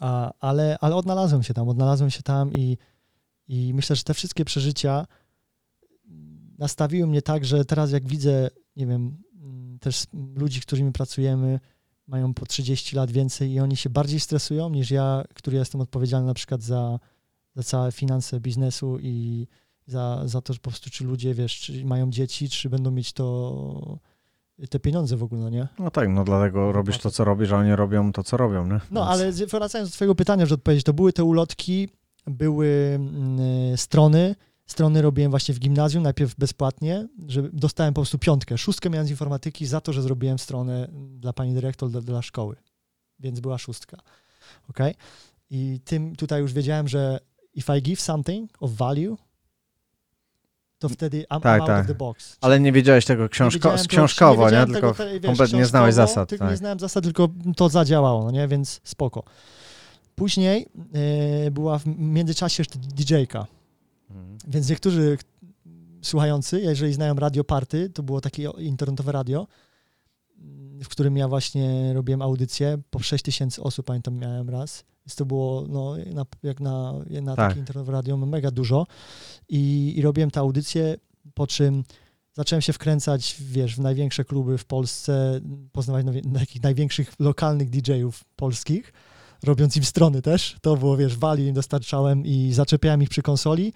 [0.00, 2.78] a, ale, ale odnalazłem się tam, odnalazłem się tam i,
[3.48, 5.06] i myślę, że te wszystkie przeżycia
[6.64, 10.04] nastawiły mnie tak, że teraz jak widzę, nie wiem, mm, też
[10.36, 11.60] ludzi, z którymi pracujemy,
[12.06, 16.26] mają po 30 lat więcej i oni się bardziej stresują niż ja, który jestem odpowiedzialny
[16.26, 16.98] na przykład za,
[17.54, 19.46] za całe finanse biznesu i
[19.86, 23.12] za, za to, że po prostu czy ludzie, wiesz, czy mają dzieci, czy będą mieć
[23.12, 23.98] to,
[24.70, 25.68] te pieniądze w ogóle, no nie?
[25.78, 28.80] No tak, no dlatego robisz to, co robisz, a oni robią to, co robią, nie?
[28.90, 31.88] No, Więc- ale wracając do twojego pytania, żeby odpowiedzieć, to były te ulotki,
[32.26, 34.34] były mm, strony,
[34.66, 39.10] strony robiłem właśnie w gimnazjum, najpierw bezpłatnie, że dostałem po prostu piątkę, szóstkę miałem z
[39.10, 42.56] informatyki za to, że zrobiłem stronę dla pani dyrektor dla, dla szkoły,
[43.20, 43.96] więc była szóstka,
[44.70, 44.78] ok?
[45.50, 47.20] I tym tutaj już wiedziałem, że
[47.54, 49.16] if I give something of value,
[50.78, 51.80] to wtedy I'm, Tak, I'm out tak.
[51.80, 52.36] of the box.
[52.40, 54.56] Ale nie wiedziałeś tego książko- to- książkowo, nie?
[54.66, 56.28] Tylko tego, te- wiesz, kompletnie nie znałeś zasad.
[56.28, 56.50] Tylko Tak.
[56.52, 58.48] nie znałem zasad, tylko to zadziałało, no nie?
[58.48, 59.22] Więc spoko.
[60.14, 60.66] Później
[61.52, 63.46] była w międzyczasie jeszcze DJ-ka,
[64.14, 64.38] Mhm.
[64.48, 65.18] więc niektórzy
[66.02, 69.46] słuchający, jeżeli znają Radio Party, to było takie internetowe radio,
[70.84, 74.84] w którym ja właśnie robiłem audycję, po 6 tysięcy osób, pamiętam, miałem raz.
[75.06, 77.48] Więc to było, no, na, jak na, na Tak.
[77.48, 78.86] takie internetowe radio, no, mega dużo.
[79.48, 80.96] I, I robiłem tę audycję,
[81.34, 81.84] po czym
[82.32, 85.40] zacząłem się wkręcać, wiesz, w największe kluby w Polsce,
[85.72, 88.92] poznawać nowie- takich największych lokalnych DJ-ów polskich,
[89.42, 90.56] robiąc im strony też.
[90.62, 93.72] To było, wiesz, value im dostarczałem i zaczepiałem ich przy konsoli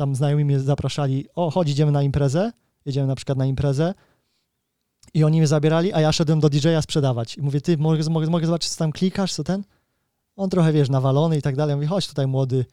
[0.00, 2.52] tam znajomi mnie zapraszali, o chodź, idziemy na imprezę,
[2.84, 3.94] jedziemy na przykład na imprezę
[5.14, 7.38] i oni mnie zabierali, a ja szedłem do DJ-a sprzedawać.
[7.38, 9.64] I mówię, ty, mogę, mogę, mogę zobaczyć, co tam klikasz, co ten?
[10.36, 11.72] On trochę, wiesz, nawalony i tak dalej.
[11.72, 12.64] Ja mówię, chodź tutaj młody.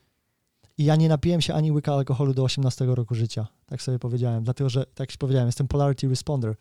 [0.77, 3.47] I ja nie napiłem się ani łyka alkoholu do 18 roku życia.
[3.65, 4.43] Tak sobie powiedziałem.
[4.43, 6.55] Dlatego, że, tak jak powiedziałem, jestem polarity responder.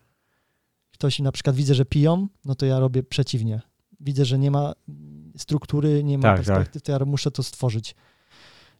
[0.90, 3.60] Ktoś na przykład widzę, że piją, no to ja robię przeciwnie.
[4.00, 4.72] Widzę, że nie ma
[5.36, 7.94] struktury, nie ma Tak, perspektyw, to ja muszę to stworzyć.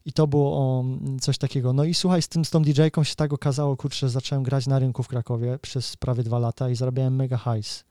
[0.06, 0.84] I to było o,
[1.20, 1.72] coś takiego.
[1.72, 4.66] No i słuchaj, z, tym, z tą DJ-ką się tak okazało, kurczę, że zacząłem grać
[4.66, 7.84] na rynku w Krakowie przez prawie dwa lata i zarabiałem mega hajs.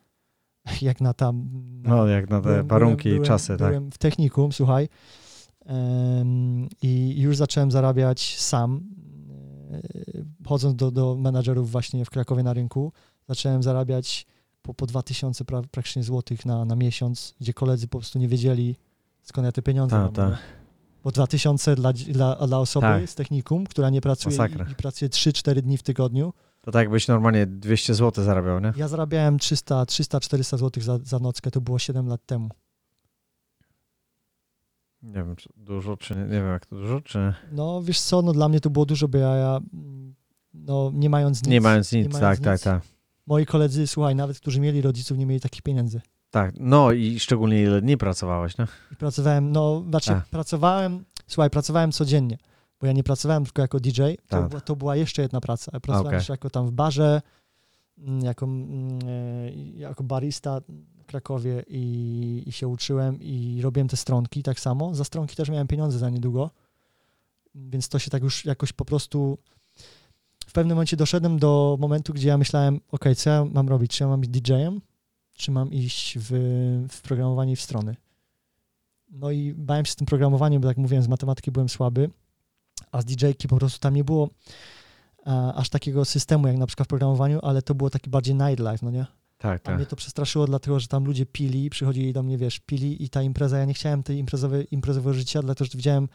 [0.82, 1.50] Jak na tam...
[1.84, 3.70] No, jak na te byłem- warunki byłem, i czasy, byłem, tak.
[3.70, 4.90] Byłem w technikum, słuchaj,
[5.66, 8.82] em, i już zacząłem zarabiać sam,
[9.72, 9.80] e,
[10.48, 12.92] chodząc do, do menadżerów właśnie w Krakowie na rynku.
[13.28, 14.26] Zacząłem zarabiać
[14.62, 18.76] po, po 2000 pra, praktycznie złotych na, na miesiąc, gdzie koledzy po prostu nie wiedzieli,
[19.24, 20.14] skąd ja te pieniądze Ta, mam.
[20.14, 20.38] ta.
[21.06, 21.10] Nie?
[21.10, 23.10] Bo 2000 dla, dla, dla osoby Tak.
[23.10, 24.38] z technikum, która nie pracuje
[24.68, 26.34] i, i pracuje 3-4 dni w tygodniu.
[26.62, 28.74] To tak jakbyś normalnie 200 zł zarabiał, nie?
[28.78, 32.50] Ja zarabiałem 300-400 zł za, za nockę, to było 7 lat temu.
[35.02, 37.34] Nie wiem, czy dużo, czy nie, nie wiem, jak to dużo, czy nie.
[37.52, 39.60] No wiesz co, no dla mnie to było dużo, bo ja, ja
[40.54, 42.64] no nie mając nic, Nie mając nic, mając tak, tak, nic.
[42.64, 42.84] tak.
[43.28, 46.02] moi koledzy, słuchaj, nawet którzy mieli rodziców, nie mieli takich pieniędzy.
[46.36, 48.68] Tak, no i szczególnie ile dni pracowałeś, nie?
[48.92, 50.26] I pracowałem, no znaczy Tak.
[50.26, 52.38] pracowałem, słuchaj, pracowałem codziennie,
[52.82, 54.50] bo ja nie pracowałem tylko jako DJ, to, Tak.
[54.50, 55.72] była, to była jeszcze jedna praca.
[55.74, 56.18] Ja pracowałem okej.
[56.18, 57.22] jeszcze jako tam w barze,
[57.98, 60.62] mm, jako, mm, e, jako barista
[61.00, 64.96] w Krakowie i, i się uczyłem i robiłem te stronki tak samo.
[64.96, 66.50] Za stronki też miałem pieniądze za niedługo,
[67.56, 69.38] więc to się tak już jakoś po prostu...
[70.48, 73.92] W pewnym momencie doszedłem do momentu, gdzie ja myślałem, ok, co ja mam robić?
[73.92, 74.82] Czy ja mam być DJ-em,
[75.38, 76.30] czy mam iść w,
[76.92, 77.96] w programowanie i w strony?
[79.12, 82.10] No i bałem się z tym programowaniem, bo tak jak mówiłem, z matematyki byłem słaby,
[82.92, 84.30] a z DJ-ki po prostu tam nie było
[85.26, 88.86] a, aż takiego systemu jak na przykład w programowaniu, ale to było taki bardziej nightlife,
[88.86, 89.06] no nie?
[89.38, 89.90] Tak, A mnie tak.
[89.90, 93.58] to przestraszyło, dlatego że tam ludzie pili, przychodzili do mnie, wiesz, pili i ta impreza,
[93.58, 96.08] ja nie chciałem tej imprezowej, imprezowego życia, dlatego że widziałem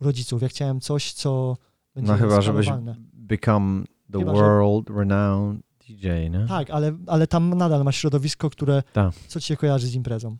[0.00, 1.56] rodziców, ja chciałem coś, co
[1.94, 2.68] będzie No chyba, żebyś
[3.12, 6.46] become the Chyba, że- world renowned DJ, nie?
[6.48, 9.14] Tak, ale, ale tam nadal masz środowisko, które, Tak.
[9.28, 10.36] co ci się kojarzy z imprezą.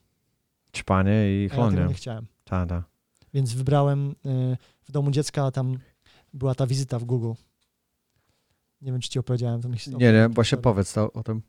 [0.77, 1.13] Ćpanie
[1.45, 2.27] i A ja nie chciałem.
[2.45, 2.83] Tak, tak.
[3.35, 5.79] Więc wybrałem y, w domu dziecka, tam
[6.35, 7.33] była ta wizyta w Google.
[8.81, 9.63] Nie wiem, czy ci opowiedziałem.
[9.63, 11.43] To mi się Nie, nie, właśnie powiedz to, o tym.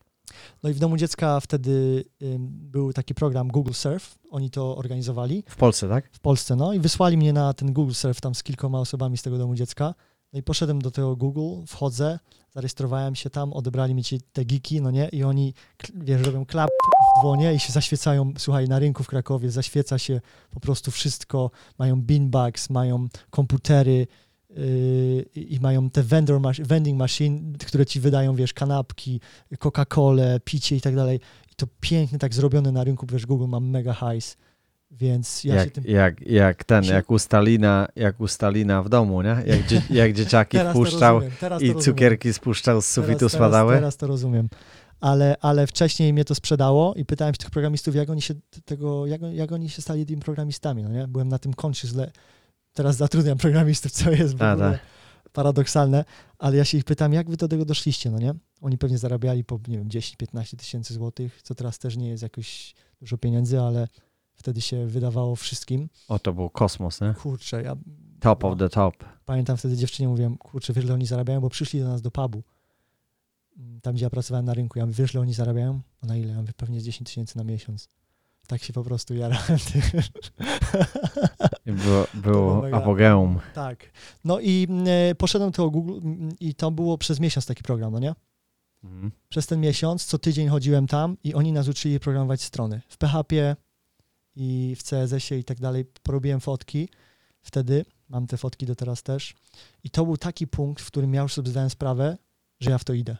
[0.63, 4.17] No i w domu dziecka wtedy ym, był taki program Google Surf.
[4.29, 6.09] Oni to organizowali W Polsce, tak?
[6.11, 9.21] w Polsce, no i wysłali mnie na ten Google Surf tam z kilkoma osobami z
[9.21, 9.93] tego domu dziecka.
[10.33, 12.19] No i poszedłem do tego Google, wchodzę,
[12.51, 15.53] zarejestrowałem się tam, odebrali mi ci te geeki, no nie, i oni,
[15.95, 16.69] wiesz, robią klap
[17.19, 21.51] w dłonie i się zaświecają, słuchaj, na rynku w Krakowie zaświeca się po prostu wszystko,
[21.77, 24.07] mają beanbags, mają komputery
[24.49, 29.21] yy, i mają te vendor vending machine, które ci wydają, wiesz, kanapki,
[29.59, 31.19] Coca-Colę, picie i tak dalej.
[31.51, 34.37] I to pięknie tak zrobione na rynku, wiesz, Google ma mega hajs,
[34.91, 38.83] więc ja się jak, tym jak, jak ten, się- jak u Stalina, jak u Stalina
[38.83, 39.43] w domu, nie?
[39.45, 41.21] Jak, dzie, jak dzieciaki wpuszczał
[41.59, 43.69] i cukierki spuszczał z sufitu teraz, spadały.
[43.73, 44.49] Teraz, teraz to rozumiem.
[44.99, 48.33] Ale, ale wcześniej mnie to sprzedało i pytałem się tych programistów, jak oni się
[48.65, 51.07] tego, jak, jak oni się stali tymi programistami, no nie?
[51.07, 52.11] Byłem na tym koncie źle.
[52.73, 54.79] Teraz zatrudniam programistów, co jest w A, ogóle tak.
[55.31, 56.05] paradoksalne,
[56.37, 58.33] ale ja się ich pytam, jak wy do tego doszliście, no nie?
[58.61, 62.75] Oni pewnie zarabiali po, nie wiem, 10-15 tysięcy złotych, co teraz też nie jest jakoś
[62.99, 63.87] dużo pieniędzy, ale
[64.39, 65.89] wtedy się wydawało wszystkim.
[66.07, 67.13] O, to był kosmos, nie?
[67.13, 67.75] Kurczę, ja
[68.19, 68.95] Top of the top.
[69.25, 72.43] Pamiętam wtedy dziewczynie mówiłem, kurczę, wiesz, ile oni zarabiają, bo przyszli do nas do pubu.
[73.57, 74.79] Mm, Tam, gdzie ja pracowałem na rynku.
[74.79, 75.81] Ja mówię, wiesz, ile oni zarabiają?
[76.03, 76.31] A na ile?
[76.33, 77.89] Ja mówię, pewnie z 10 tysięcy na miesiąc.
[78.47, 79.59] Tak się po prostu jarałem.
[81.65, 83.39] Było, było mega- apogeum.
[83.53, 83.91] tak.
[84.23, 84.67] No i
[85.11, 88.15] e, poszedłem do Google mm, i to było przez miesiąc taki program, no nie?
[88.83, 89.11] Mhm.
[89.29, 92.81] Przez ten miesiąc co tydzień chodziłem tam i oni nas uczyli programować strony.
[92.89, 93.55] W PHP
[94.41, 95.85] i w CSS-ie i tak dalej.
[96.03, 96.89] Porobiłem fotki
[97.41, 97.85] wtedy.
[98.09, 99.33] Mam te fotki do teraz też.
[99.83, 102.17] I to był taki punkt, w którym ja już sobie zdałem sprawę,
[102.59, 103.17] że ja w to idę.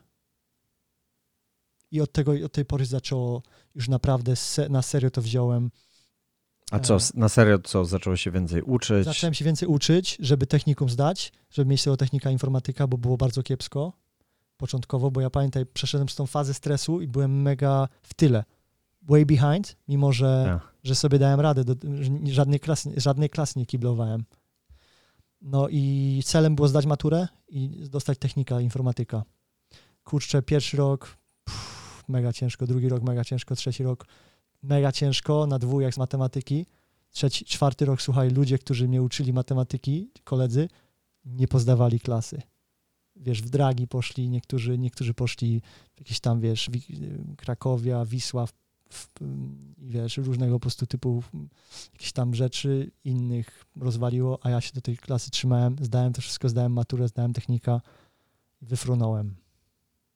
[1.92, 3.44] I od, tego, od tej pory zaczęło
[3.76, 5.72] już naprawdę se, na serio to wziąłem.
[6.72, 9.06] A co, s- na serio co, zaczęło się więcej uczyć?
[9.06, 13.44] Zacząłem się więcej uczyć, żeby technikum zdać, żeby mieć tego technika informatyka, bo było bardzo
[13.44, 13.94] kiepsko
[14.58, 18.44] początkowo, bo ja pamiętaj, przeszedłem przez tą fazę stresu i byłem mega w tyle.
[19.02, 21.76] Way behind, mimo że, że sobie dałem radę, do,
[22.24, 24.24] żadnej, klas, żadnej klasy nie kiblowałem.
[25.42, 29.24] No i celem było zdać maturę i dostać technika informatyka.
[30.04, 34.06] Kurczę, pierwszy rok pff, mega ciężko, drugi rok mega ciężko, trzeci rok
[34.64, 36.66] mega ciężko, na dwójach z matematyki.
[37.12, 40.70] Trzeci, czwarty rok, słuchaj, ludzie, którzy mnie uczyli matematyki, koledzy,
[41.26, 42.42] nie pozdawali klasy.
[43.16, 45.62] Wiesz, w dragi poszli, niektórzy, niektórzy poszli
[45.96, 46.98] w jakieś tam, wiesz, Wi-
[47.38, 48.46] Krakowia, Wisła,
[49.78, 51.24] wiesz, różnego po prostu typu
[51.94, 56.50] jakieś tam rzeczy, innych rozwaliło, a ja się do tej klasy trzymałem, zdałem to wszystko,
[56.50, 57.82] zdałem maturę, zdałem technika
[58.62, 59.36] i wyfrunąłem.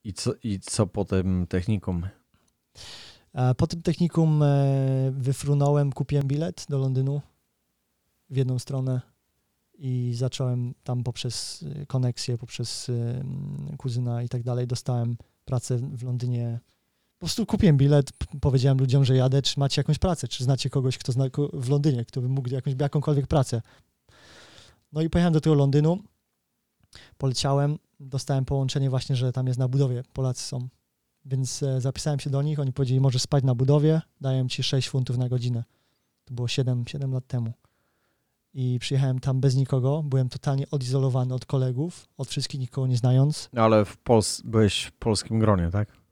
[0.04, 2.08] I co, I co po tym technikum?
[3.58, 7.22] Po tym technikum e, wyfrunąłem, kupiłem bilet do Londynu
[8.30, 9.02] w jedną stronę
[9.74, 15.78] i zacząłem tam poprzez e, koneksję, poprzez e, mm, kuzyna i tak dalej, dostałem pracę
[15.78, 16.60] w Londynie.
[17.24, 20.98] Po prostu kupiłem bilet, powiedziałem ludziom, że jadę, czy macie jakąś pracę, czy znacie kogoś,
[20.98, 23.62] kto zna w Londynie, kto by mógł jakąś, jakąkolwiek pracę.
[24.94, 26.00] No i pojechałem do tego Londynu,
[27.18, 30.68] poleciałem, dostałem połączenie właśnie, że tam jest na budowie, Polacy są.
[31.26, 34.90] Więc e, zapisałem się do nich, oni powiedzieli, możesz spać na budowie, daję ci 6
[34.90, 35.64] funtów na godzinę.
[36.26, 37.54] To było 7, 7 lat temu.
[38.54, 43.50] I przyjechałem tam bez nikogo, byłem totalnie odizolowany od kolegów, od wszystkich, nikogo nie znając.
[43.56, 46.03] Ale w Pols byłeś w polskim gronie, tak?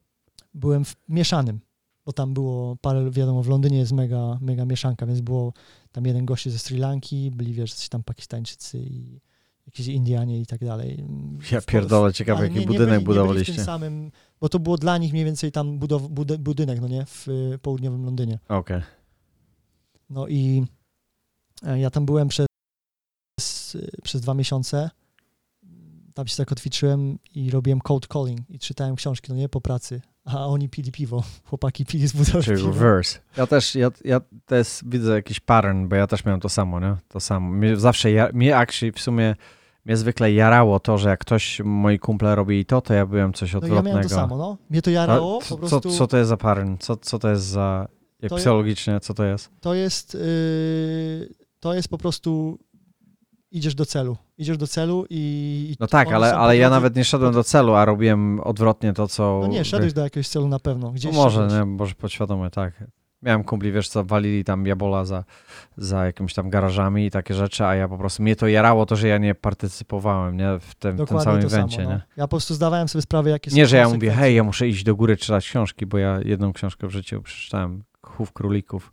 [0.53, 1.59] Byłem w mieszanym,
[2.05, 5.53] bo tam było parę, wiadomo, w Londynie jest mega, mega mieszanka, więc było
[5.91, 9.19] tam jeden gość ze Sri Lanki, byli, wiesz, tam Pakistańczycy i
[9.65, 11.05] jakieś Indianie i tak dalej.
[11.51, 13.53] Ja pierdolę, ciekawe jaki nie- nie budynek byli, Nie budowaliście.
[13.55, 14.11] tym samym,
[14.41, 17.59] bo to było dla nich mniej więcej tam budow, budy, budynek, no nie, w y,
[17.61, 18.39] południowym Londynie.
[18.49, 18.81] Okej.
[20.09, 20.65] No i
[21.63, 22.47] e, ja tam byłem przez,
[24.03, 24.89] przez dwa miesiące.
[26.13, 30.01] Tam się zakotwiczyłem i robiłem cold calling i czytałem książki, no nie, po pracy.
[30.25, 31.23] A oni pili piwo.
[31.49, 32.69] Chłopaki pili z butelki Czyli piwa.
[32.69, 33.19] reverse.
[33.37, 36.95] Ja też, ja, ja też widzę jakiś pattern, bo ja też miałem to samo, nie?
[37.07, 37.49] To samo.
[37.49, 39.35] Mnie zawsze, ja, mnie actually w sumie,
[39.85, 43.53] mnie zwykle jarało to, że jak ktoś, moi kumple robili to, to ja byłem coś
[43.53, 43.89] No i ja odwrotnego.
[43.95, 44.57] miałem to samo, no.
[44.69, 46.77] Mnie to jarało, co, prostu co, co to jest za pattern?
[46.79, 47.87] Co, co to jest za,
[48.21, 49.49] jak To psychologicznie, co to jest?
[49.61, 51.29] to jest yy,
[51.59, 52.59] to jest po prostu
[53.51, 54.17] idziesz do celu.
[54.41, 55.75] Idziesz do celu i...
[55.79, 59.39] No tak, ale, ale ja nawet nie szedłem do celu, a robiłem odwrotnie to, co...
[59.41, 60.91] No nie, szedłeś do jakiegoś celu na pewno.
[60.91, 61.59] Gdzieś No może, szedłeś.
[61.59, 62.83] nie, może podświadomie, tak.
[63.21, 65.23] Miałem kumpli, wiesz co, walili tam jabola za,
[65.77, 68.95] za jakimiś tam garażami i takie rzeczy, a ja po prostu, mnie to jarało to,
[68.95, 71.95] że ja nie partycypowałem, nie, w tym, tym Dokładnie to evencie, samo, no.
[71.95, 72.01] nie.
[72.17, 74.67] Ja po prostu zdawałem sobie sprawę, jakie są Nie, że ja mówię, hej, ja muszę
[74.67, 78.91] iść do góry czytać książki, bo ja jedną książkę w życiu przeczytałem, Chów Królików,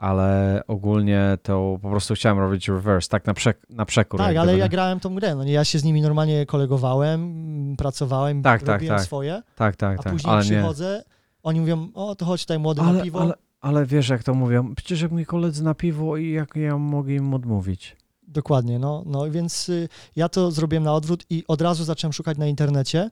[0.00, 4.20] ale ogólnie to po prostu chciałem robić reverse, tak na, przek na przekór.
[4.20, 4.68] Tak, ale gdyby, ja nie?
[4.70, 5.34] grałem tą grę.
[5.34, 9.06] No nie, ja się z nimi normalnie kolegowałem, pracowałem, Tak, tak, robiłem tak.
[9.06, 10.50] swoje, Tak, tak, a tak, później ale nie.
[10.50, 11.02] przychodzę,
[11.42, 13.20] oni mówią, o to chodź tutaj młody na Ale, piwo.
[13.20, 16.78] ale, ale wiesz, jak to mówią, przecież jak mi koledzy na piwo i jak ja
[16.78, 17.96] mogę im odmówić.
[18.28, 22.38] Dokładnie, no, no więc y, ja to zrobiłem na odwrót i od razu zacząłem szukać
[22.38, 23.10] na internecie.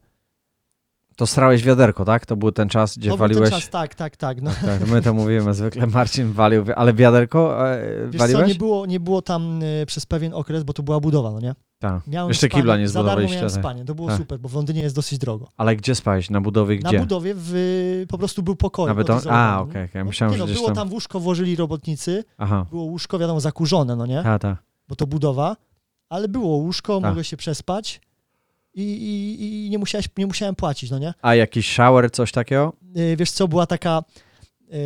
[1.19, 2.27] To strałeś wiaderko, tak?
[2.27, 3.41] To był ten czas, gdzie to waliłeś...
[3.43, 4.43] był ten czas, tak, tak, tak.
[4.43, 4.51] No.
[4.67, 8.49] Tak, my to mówimy zwykle, Marcin walił, ale wiaderko e, Wiesz co, waliłeś?
[8.49, 11.55] nie było, nie było tam y, przez pewien okres, bo to była budowa, no nie?
[11.79, 12.07] Tak.
[12.07, 13.37] Miałem Jeszcze spanie, kibla nie Za darmo zbudowaliście.
[13.37, 13.61] miałem tak.
[13.63, 14.17] spanie, to było Tak.
[14.19, 15.49] super, bo w Londynie jest dosyć drogo.
[15.57, 16.31] Ale gdzie spałeś?
[16.31, 17.01] Na budowie Na gdzie?
[17.01, 19.21] budowie w, po prostu był pokój Na beton?
[19.31, 20.03] A, okej, okej.
[20.03, 20.75] No, Myślałem, nie że no, było tam...
[20.77, 24.23] tam w łóżko włożyli robotnicy, Aha, było łóżko, wiadomo, zakurzone, no nie?
[24.23, 24.57] ta, ta.
[24.89, 25.57] Bo to budowa,
[26.09, 27.11] ale było łóżko, Tak.
[27.11, 28.01] mogę się przespać
[28.83, 31.15] i, i, i nie, musiałeś, nie musiałem płacić, no nie?
[31.23, 32.73] A jakiś shower, coś takiego?
[32.95, 34.03] Yy, Wiesz co, była taka,
[34.69, 34.79] yy,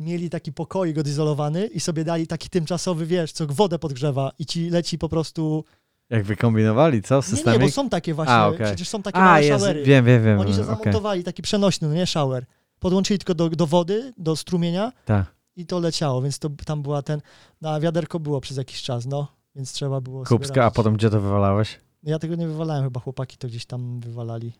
[0.00, 4.70] mieli taki pokoik odizolowany i sobie dali taki tymczasowy, wiesz, co wodę podgrzewa i ci
[4.70, 5.64] leci po prostu...
[6.10, 7.14] Jak wykombinowali, co?
[7.14, 7.60] Nie, nie, Systemik?
[7.60, 8.66] bo są takie właśnie, A, okej.
[8.66, 9.82] przecież są takie A, małe jest, showery.
[9.82, 10.40] wiem, wiem, wiem.
[10.40, 12.44] Oni się zamontowali, taki przenośny, no nie shower.
[12.80, 15.26] Podłączyli tylko do, do wody, do strumienia Tak.
[15.56, 17.20] i to leciało, więc to tam była ten,
[17.60, 19.26] no a wiaderko było przez jakiś czas, no,
[19.56, 21.80] więc trzeba było Kupska, a potem gdzie to wywalałeś?
[22.04, 24.52] Ja tego nie wywalałem, chyba chłopaki to gdzieś tam wywalali.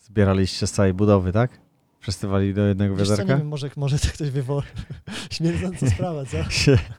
[0.00, 1.60] Zbieraliście z całej budowy, tak?
[2.00, 3.38] Wszyscy wali do jednego Wiesz co, nie wiaderka?
[3.38, 4.62] wiem, może, może to ktoś wywołał.
[5.30, 6.36] Śmierdząca sprawa, co?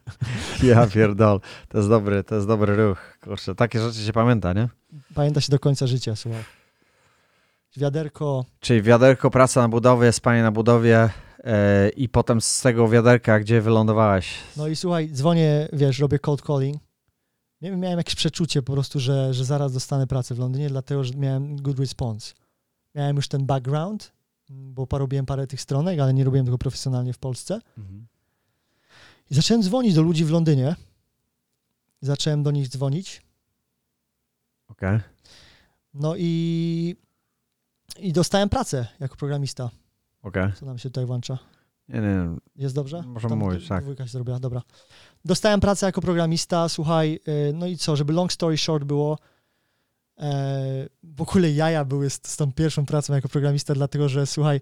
[0.66, 1.40] Ja pierdol.
[1.68, 3.18] To jest dobry, to jest dobry ruch.
[3.24, 4.68] Kurczę, takie rzeczy się pamięta, nie?
[5.14, 6.42] Pamięta się do końca życia, słuchaj.
[7.76, 11.10] Wiaderko, Czyli wiaderko, praca na budowie, spanie na budowie
[11.44, 14.34] e, i potem z tego wiaderka, gdzie wylądowałeś?
[14.56, 16.82] no i słuchaj, dzwonię, wiesz, robię cold calling.
[17.62, 21.04] Nie wiem, miałem jakieś przeczucie po prostu, że, że zaraz dostanę pracę w Londynie, dlatego,
[21.04, 22.34] że miałem good response.
[22.94, 24.12] Miałem już ten background,
[24.50, 27.60] bo porobiłem parę tych stronek, ale nie robiłem tego profesjonalnie w Polsce.
[27.78, 28.06] Mhm.
[29.30, 30.76] I zacząłem dzwonić do ludzi w Londynie.
[32.00, 33.22] Zacząłem do nich dzwonić.
[34.68, 35.00] Okej.
[35.94, 36.96] No i,
[37.98, 39.70] i dostałem pracę jako programista.
[40.22, 40.52] Okej.
[40.52, 41.38] Co nam się tutaj włącza?
[41.88, 43.02] Nie, nie, Jest dobrze?
[43.02, 43.82] Możemy Tam mówić, tak.
[43.82, 44.62] Dwójka się zrobiła, dobra.
[45.24, 49.18] Dostałem pracę jako programista, słuchaj, y, no i co, żeby long story short było,
[50.18, 54.60] e, w ogóle jaja były z, z tą pierwszą pracą jako programista, dlatego że słuchaj,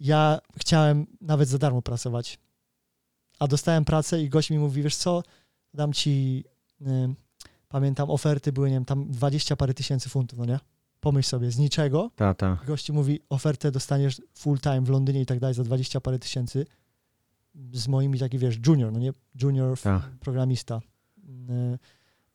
[0.00, 2.38] ja chciałem nawet za darmo pracować,
[3.38, 5.22] a dostałem pracę i gość mi mówi, wiesz co,
[5.74, 6.44] dam ci
[6.80, 7.14] y,
[7.68, 10.58] Pamiętam, oferty były, nie wiem, tam 20 parę tysięcy funtów, no nie?
[11.00, 12.10] Pomyśl sobie, z niczego.
[12.16, 12.58] Ta, ta.
[12.66, 16.66] Gości mówi, ofertę dostaniesz full time w Londynie i tak dalej za 20 parę tysięcy.
[17.72, 19.12] Z moimi taki, wiesz, junior, no nie?
[19.42, 20.02] Junior Tak.
[20.20, 20.80] programista.
[21.18, 21.78] Y,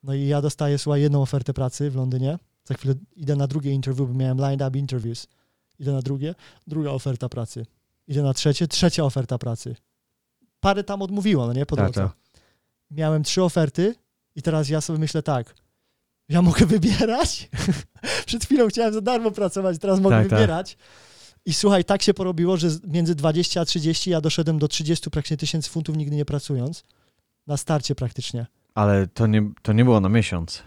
[0.04, 2.38] No i ja dostaję, słuchaj, jedną ofertę pracy w Londynie.
[2.64, 5.28] Za chwilę idę na drugie interview, bo miałem lined up interviews.
[5.80, 6.36] Idę na drugie,
[6.68, 7.66] druga oferta pracy.
[8.08, 9.76] Idę na trzecie, trzecia oferta pracy.
[10.60, 11.66] Parę tam odmówiło, no nie?
[11.66, 12.02] Po Ta, drodze.
[12.02, 12.14] ta.
[12.92, 13.96] Miałem trzy oferty
[14.36, 15.56] i teraz ja sobie myślę tak,
[16.30, 17.50] ja mogę wybierać?
[18.26, 20.40] Przed chwilą chciałem za darmo pracować, teraz mogę Tak, tak.
[20.40, 20.78] wybierać.
[21.46, 25.38] I słuchaj, tak się porobiło, że między 20 a 30 ja doszedłem do 30 praktycznie
[25.38, 26.84] tysięcy funtów nigdy nie pracując.
[27.48, 28.46] Na starcie praktycznie.
[28.76, 30.64] Ale to nie, to nie było na miesiąc.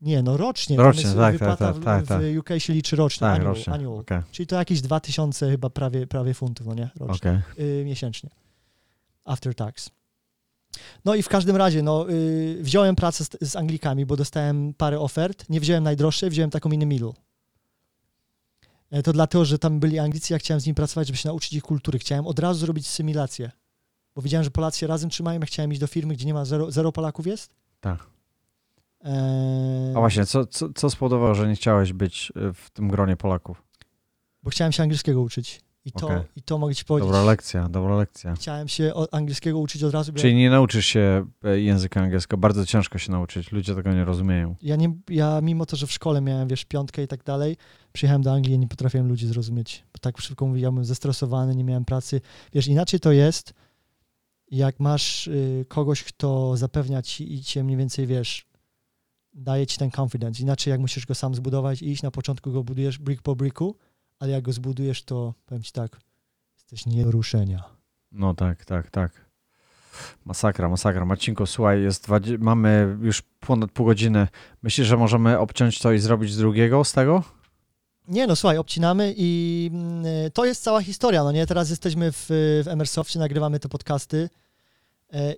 [0.00, 0.76] Nie, no rocznie.
[0.76, 2.22] Rocznie, tak, tak, tak, w, tak.
[2.22, 3.72] w UK się liczy rocznie, Tak, annual, rocznie.
[3.72, 4.00] annual.
[4.00, 6.90] Okej, Czyli to jakieś 2000 chyba prawie, prawie funtów, no nie?
[6.96, 7.42] Rocznie.
[7.52, 7.80] okej.
[7.80, 8.30] y, miesięcznie.
[9.24, 9.90] After tax.
[11.04, 15.00] No i w każdym razie, no, y, wziąłem pracę z, z Anglikami, bo dostałem parę
[15.00, 15.48] ofert.
[15.48, 17.12] Nie wziąłem najdroższej, wziąłem taką in the middle.
[18.90, 21.52] E, To dlatego, że tam byli Anglicy, ja chciałem z nimi pracować, żeby się nauczyć
[21.52, 21.98] ich kultury.
[21.98, 23.50] Chciałem od razu zrobić symulację.
[24.14, 26.44] Bo widziałem, że Polacy się razem trzymają, ja chciałem iść do firmy, gdzie nie ma
[26.44, 27.54] zero, zero Polaków jest.
[27.80, 28.06] Tak.
[29.04, 33.16] E, A właśnie, co, co, co spowodowało, że nie chciałeś być y, w tym gronie
[33.16, 33.62] Polaków?
[34.42, 35.60] Bo chciałem się angielskiego uczyć.
[35.88, 36.20] I to, Okej.
[36.36, 37.12] i to mogę ci powiedzieć.
[37.12, 38.34] Dobra lekcja, dobra lekcja.
[38.34, 40.12] Chciałem się angielskiego uczyć od razu.
[40.12, 44.56] Czyli nie nauczysz się e, języka angielskiego, bardzo ciężko się nauczyć, ludzie tego nie rozumieją.
[44.62, 47.56] ja, nie, ja mimo to, że w szkole miałem, wiesz, piątkę i tak dalej,
[47.92, 49.84] przyjechałem do Anglii i nie potrafiłem ludzi zrozumieć.
[49.92, 52.20] Bo tak szybko mówię, ja byłem zestresowany, nie miałem pracy.
[52.52, 53.54] Wiesz, inaczej to jest,
[54.50, 58.46] jak masz y, kogoś, kto zapewnia ci i cię mniej więcej, wiesz,
[59.34, 60.42] daje ci ten confidence.
[60.42, 63.76] Inaczej jak musisz go sam zbudować i iść, na początku go budujesz brick po bricku,
[64.18, 66.00] ale jak go zbudujesz, to powiem ci tak,
[66.56, 67.64] jesteś nie do ruszenia.
[68.12, 69.28] No tak, tak, tak.
[70.24, 71.04] Masakra, masakra.
[71.04, 74.28] Marcinko, słuchaj, jest 20, mamy już ponad pół godziny.
[74.62, 77.22] Myślisz, że możemy obciąć to i zrobić z drugiego z tego?
[78.08, 80.04] Nie no, słuchaj, obcinamy i mm,
[80.34, 81.46] to jest cała historia, no nie?
[81.46, 82.26] Teraz jesteśmy w,
[82.64, 84.28] w Emersoftie, nagrywamy te podcasty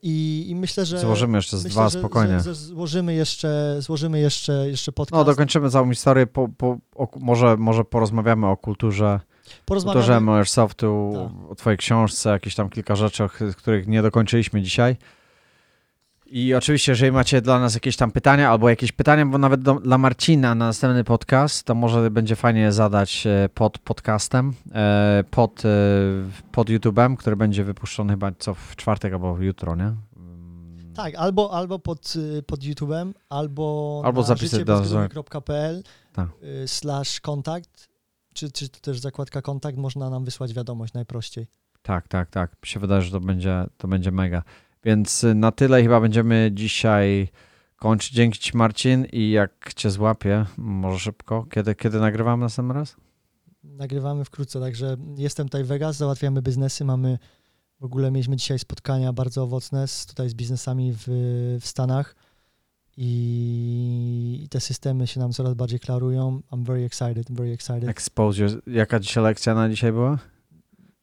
[0.02, 0.98] i, i myślę, że...
[0.98, 2.38] Złożymy jeszcze z myślę, dwa spokojnie.
[2.38, 5.18] Że, że złożymy jeszcze, złożymy jeszcze, jeszcze podcast.
[5.18, 6.26] No, dokończymy całą historię.
[6.26, 10.32] Po, po, o, może, może porozmawiamy o kulturze, kulturze Porozmawiamy.
[10.32, 11.50] Airsoftu, Tak.
[11.50, 14.96] o twojej książce, jakieś tam kilka rzeczy, których nie dokończyliśmy dzisiaj.
[16.32, 19.74] I oczywiście, jeżeli macie dla nas jakieś tam pytania, albo jakieś pytania, bo nawet do,
[19.74, 25.64] dla Marcina na następny podcast, to może będzie fajnie zadać e, pod podcastem, e, pod,
[25.64, 25.68] e,
[26.52, 29.84] pod YouTube'em, który będzie wypuszczony chyba co w czwartek albo jutro, nie?
[30.16, 32.14] Mm, Tak, albo, albo pod,
[32.46, 36.28] pod YouTube'em, albo, Albo na życiebezgrójek.pl Tak.
[36.66, 37.88] slash kontakt,
[38.34, 41.46] czy, czy to też zakładka kontakt, można nam wysłać wiadomość najprościej.
[41.82, 42.50] Tak, tak, tak.
[42.62, 44.42] Mi się wydaje, że to będzie, to będzie mega.
[44.84, 47.28] Więc y, na tyle chyba będziemy dzisiaj
[47.76, 48.10] kończyć.
[48.12, 52.96] Dzięki Ci Marcin i jak Cię złapię, może szybko, kiedy, kiedy nagrywamy następny raz?
[53.64, 57.18] Nagrywamy wkrótce, także jestem tutaj w Vegas, załatwiamy biznesy, mamy
[57.80, 61.04] w ogóle mieliśmy dzisiaj spotkania bardzo owocne z, tutaj z biznesami w,
[61.60, 62.14] w Stanach
[62.96, 66.40] i te systemy się nam coraz bardziej klarują.
[66.52, 67.88] I'm very excited, very excited.
[67.88, 68.62] Expose your...
[68.66, 70.18] Jaka dzisiaj lekcja na dzisiaj była?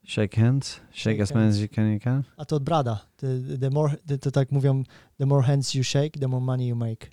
[0.07, 0.79] Shake hands?
[0.91, 2.25] Shake, Shake as many as you can, you can?
[2.37, 3.01] A to od Brada.
[3.17, 4.85] The, the more, the, to tak mówią,
[5.17, 7.09] the more hands you shake, the more money you make.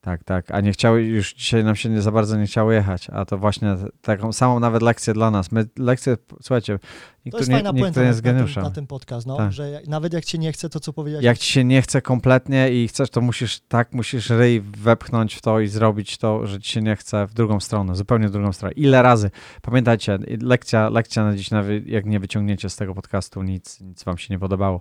[0.00, 0.50] Tak, tak.
[0.50, 3.38] A nie chciały, już dzisiaj nam się nie za bardzo nie chciało jechać, a to
[3.38, 5.52] właśnie taką samą nawet lekcję dla nas.
[5.52, 6.78] My lekcje, słuchajcie,
[7.30, 8.62] To jest nie, fajna nie na, jest na, geniuszem.
[8.62, 9.52] na tym podcast, no, Tak.
[9.52, 12.70] że nawet jak cię nie chce, to co powiedziałeś, Jak ci się nie chce kompletnie
[12.70, 16.72] i chcesz, to musisz tak, musisz ryj wepchnąć w to i zrobić to, że ci
[16.72, 18.72] się nie chce w drugą stronę, zupełnie w drugą stronę.
[18.74, 19.30] Ile razy?
[19.62, 24.18] Pamiętajcie, lekcja, lekcja na dziś, nawet jak nie wyciągniecie z tego podcastu nic, nic wam
[24.18, 24.80] się nie podobało,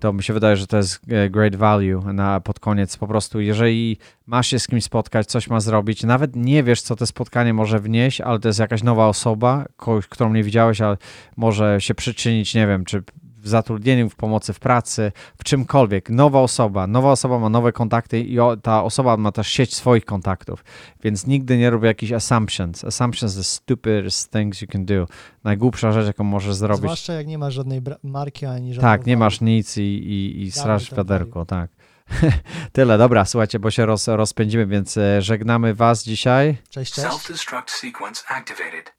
[0.00, 2.96] to mi się wydaje, że to jest e, great value na pod koniec.
[2.96, 6.96] Po prostu, jeżeli masz się z kimś spotkać, coś ma zrobić, nawet nie wiesz, co
[6.96, 10.96] to spotkanie może wnieść, ale to jest jakaś nowa osoba, kogoś, którą nie widziałeś, ale
[11.36, 13.02] może się przyczynić, nie wiem, czy
[13.38, 16.10] w zatrudnieniu, w pomocy w pracy, w czymkolwiek.
[16.10, 20.04] Nowa osoba, nowa osoba ma nowe kontakty i o, ta osoba ma też sieć swoich
[20.04, 20.64] kontaktów,
[21.02, 22.84] więc nigdy nie rób jakichś assumptions.
[22.84, 25.06] Assumptions are the stupidest things you can do.
[25.44, 26.82] Najgłupsza rzecz, jaką możesz zrobić.
[26.82, 30.50] zwłaszcza jak nie masz żadnej marki ani żadnego Tak, nie masz nic i, i, i
[30.50, 31.70] strasz ten wiaderko, tak.
[32.72, 36.56] Tyle, dobra, słuchajcie, bo się roz, rozpędzimy, więc e, żegnamy was dzisiaj.
[36.70, 37.08] Cześć, cześć.
[37.08, 38.97] Self-destruct sequence activated.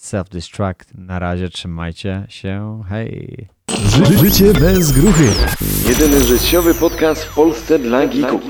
[0.00, 3.48] Self-destruct, na razie, trzymajcie się, hej.
[3.70, 5.28] Ży- Życie bez gruchy.
[5.88, 8.42] Jedyny życiowy podcast w Polsce dla geeków.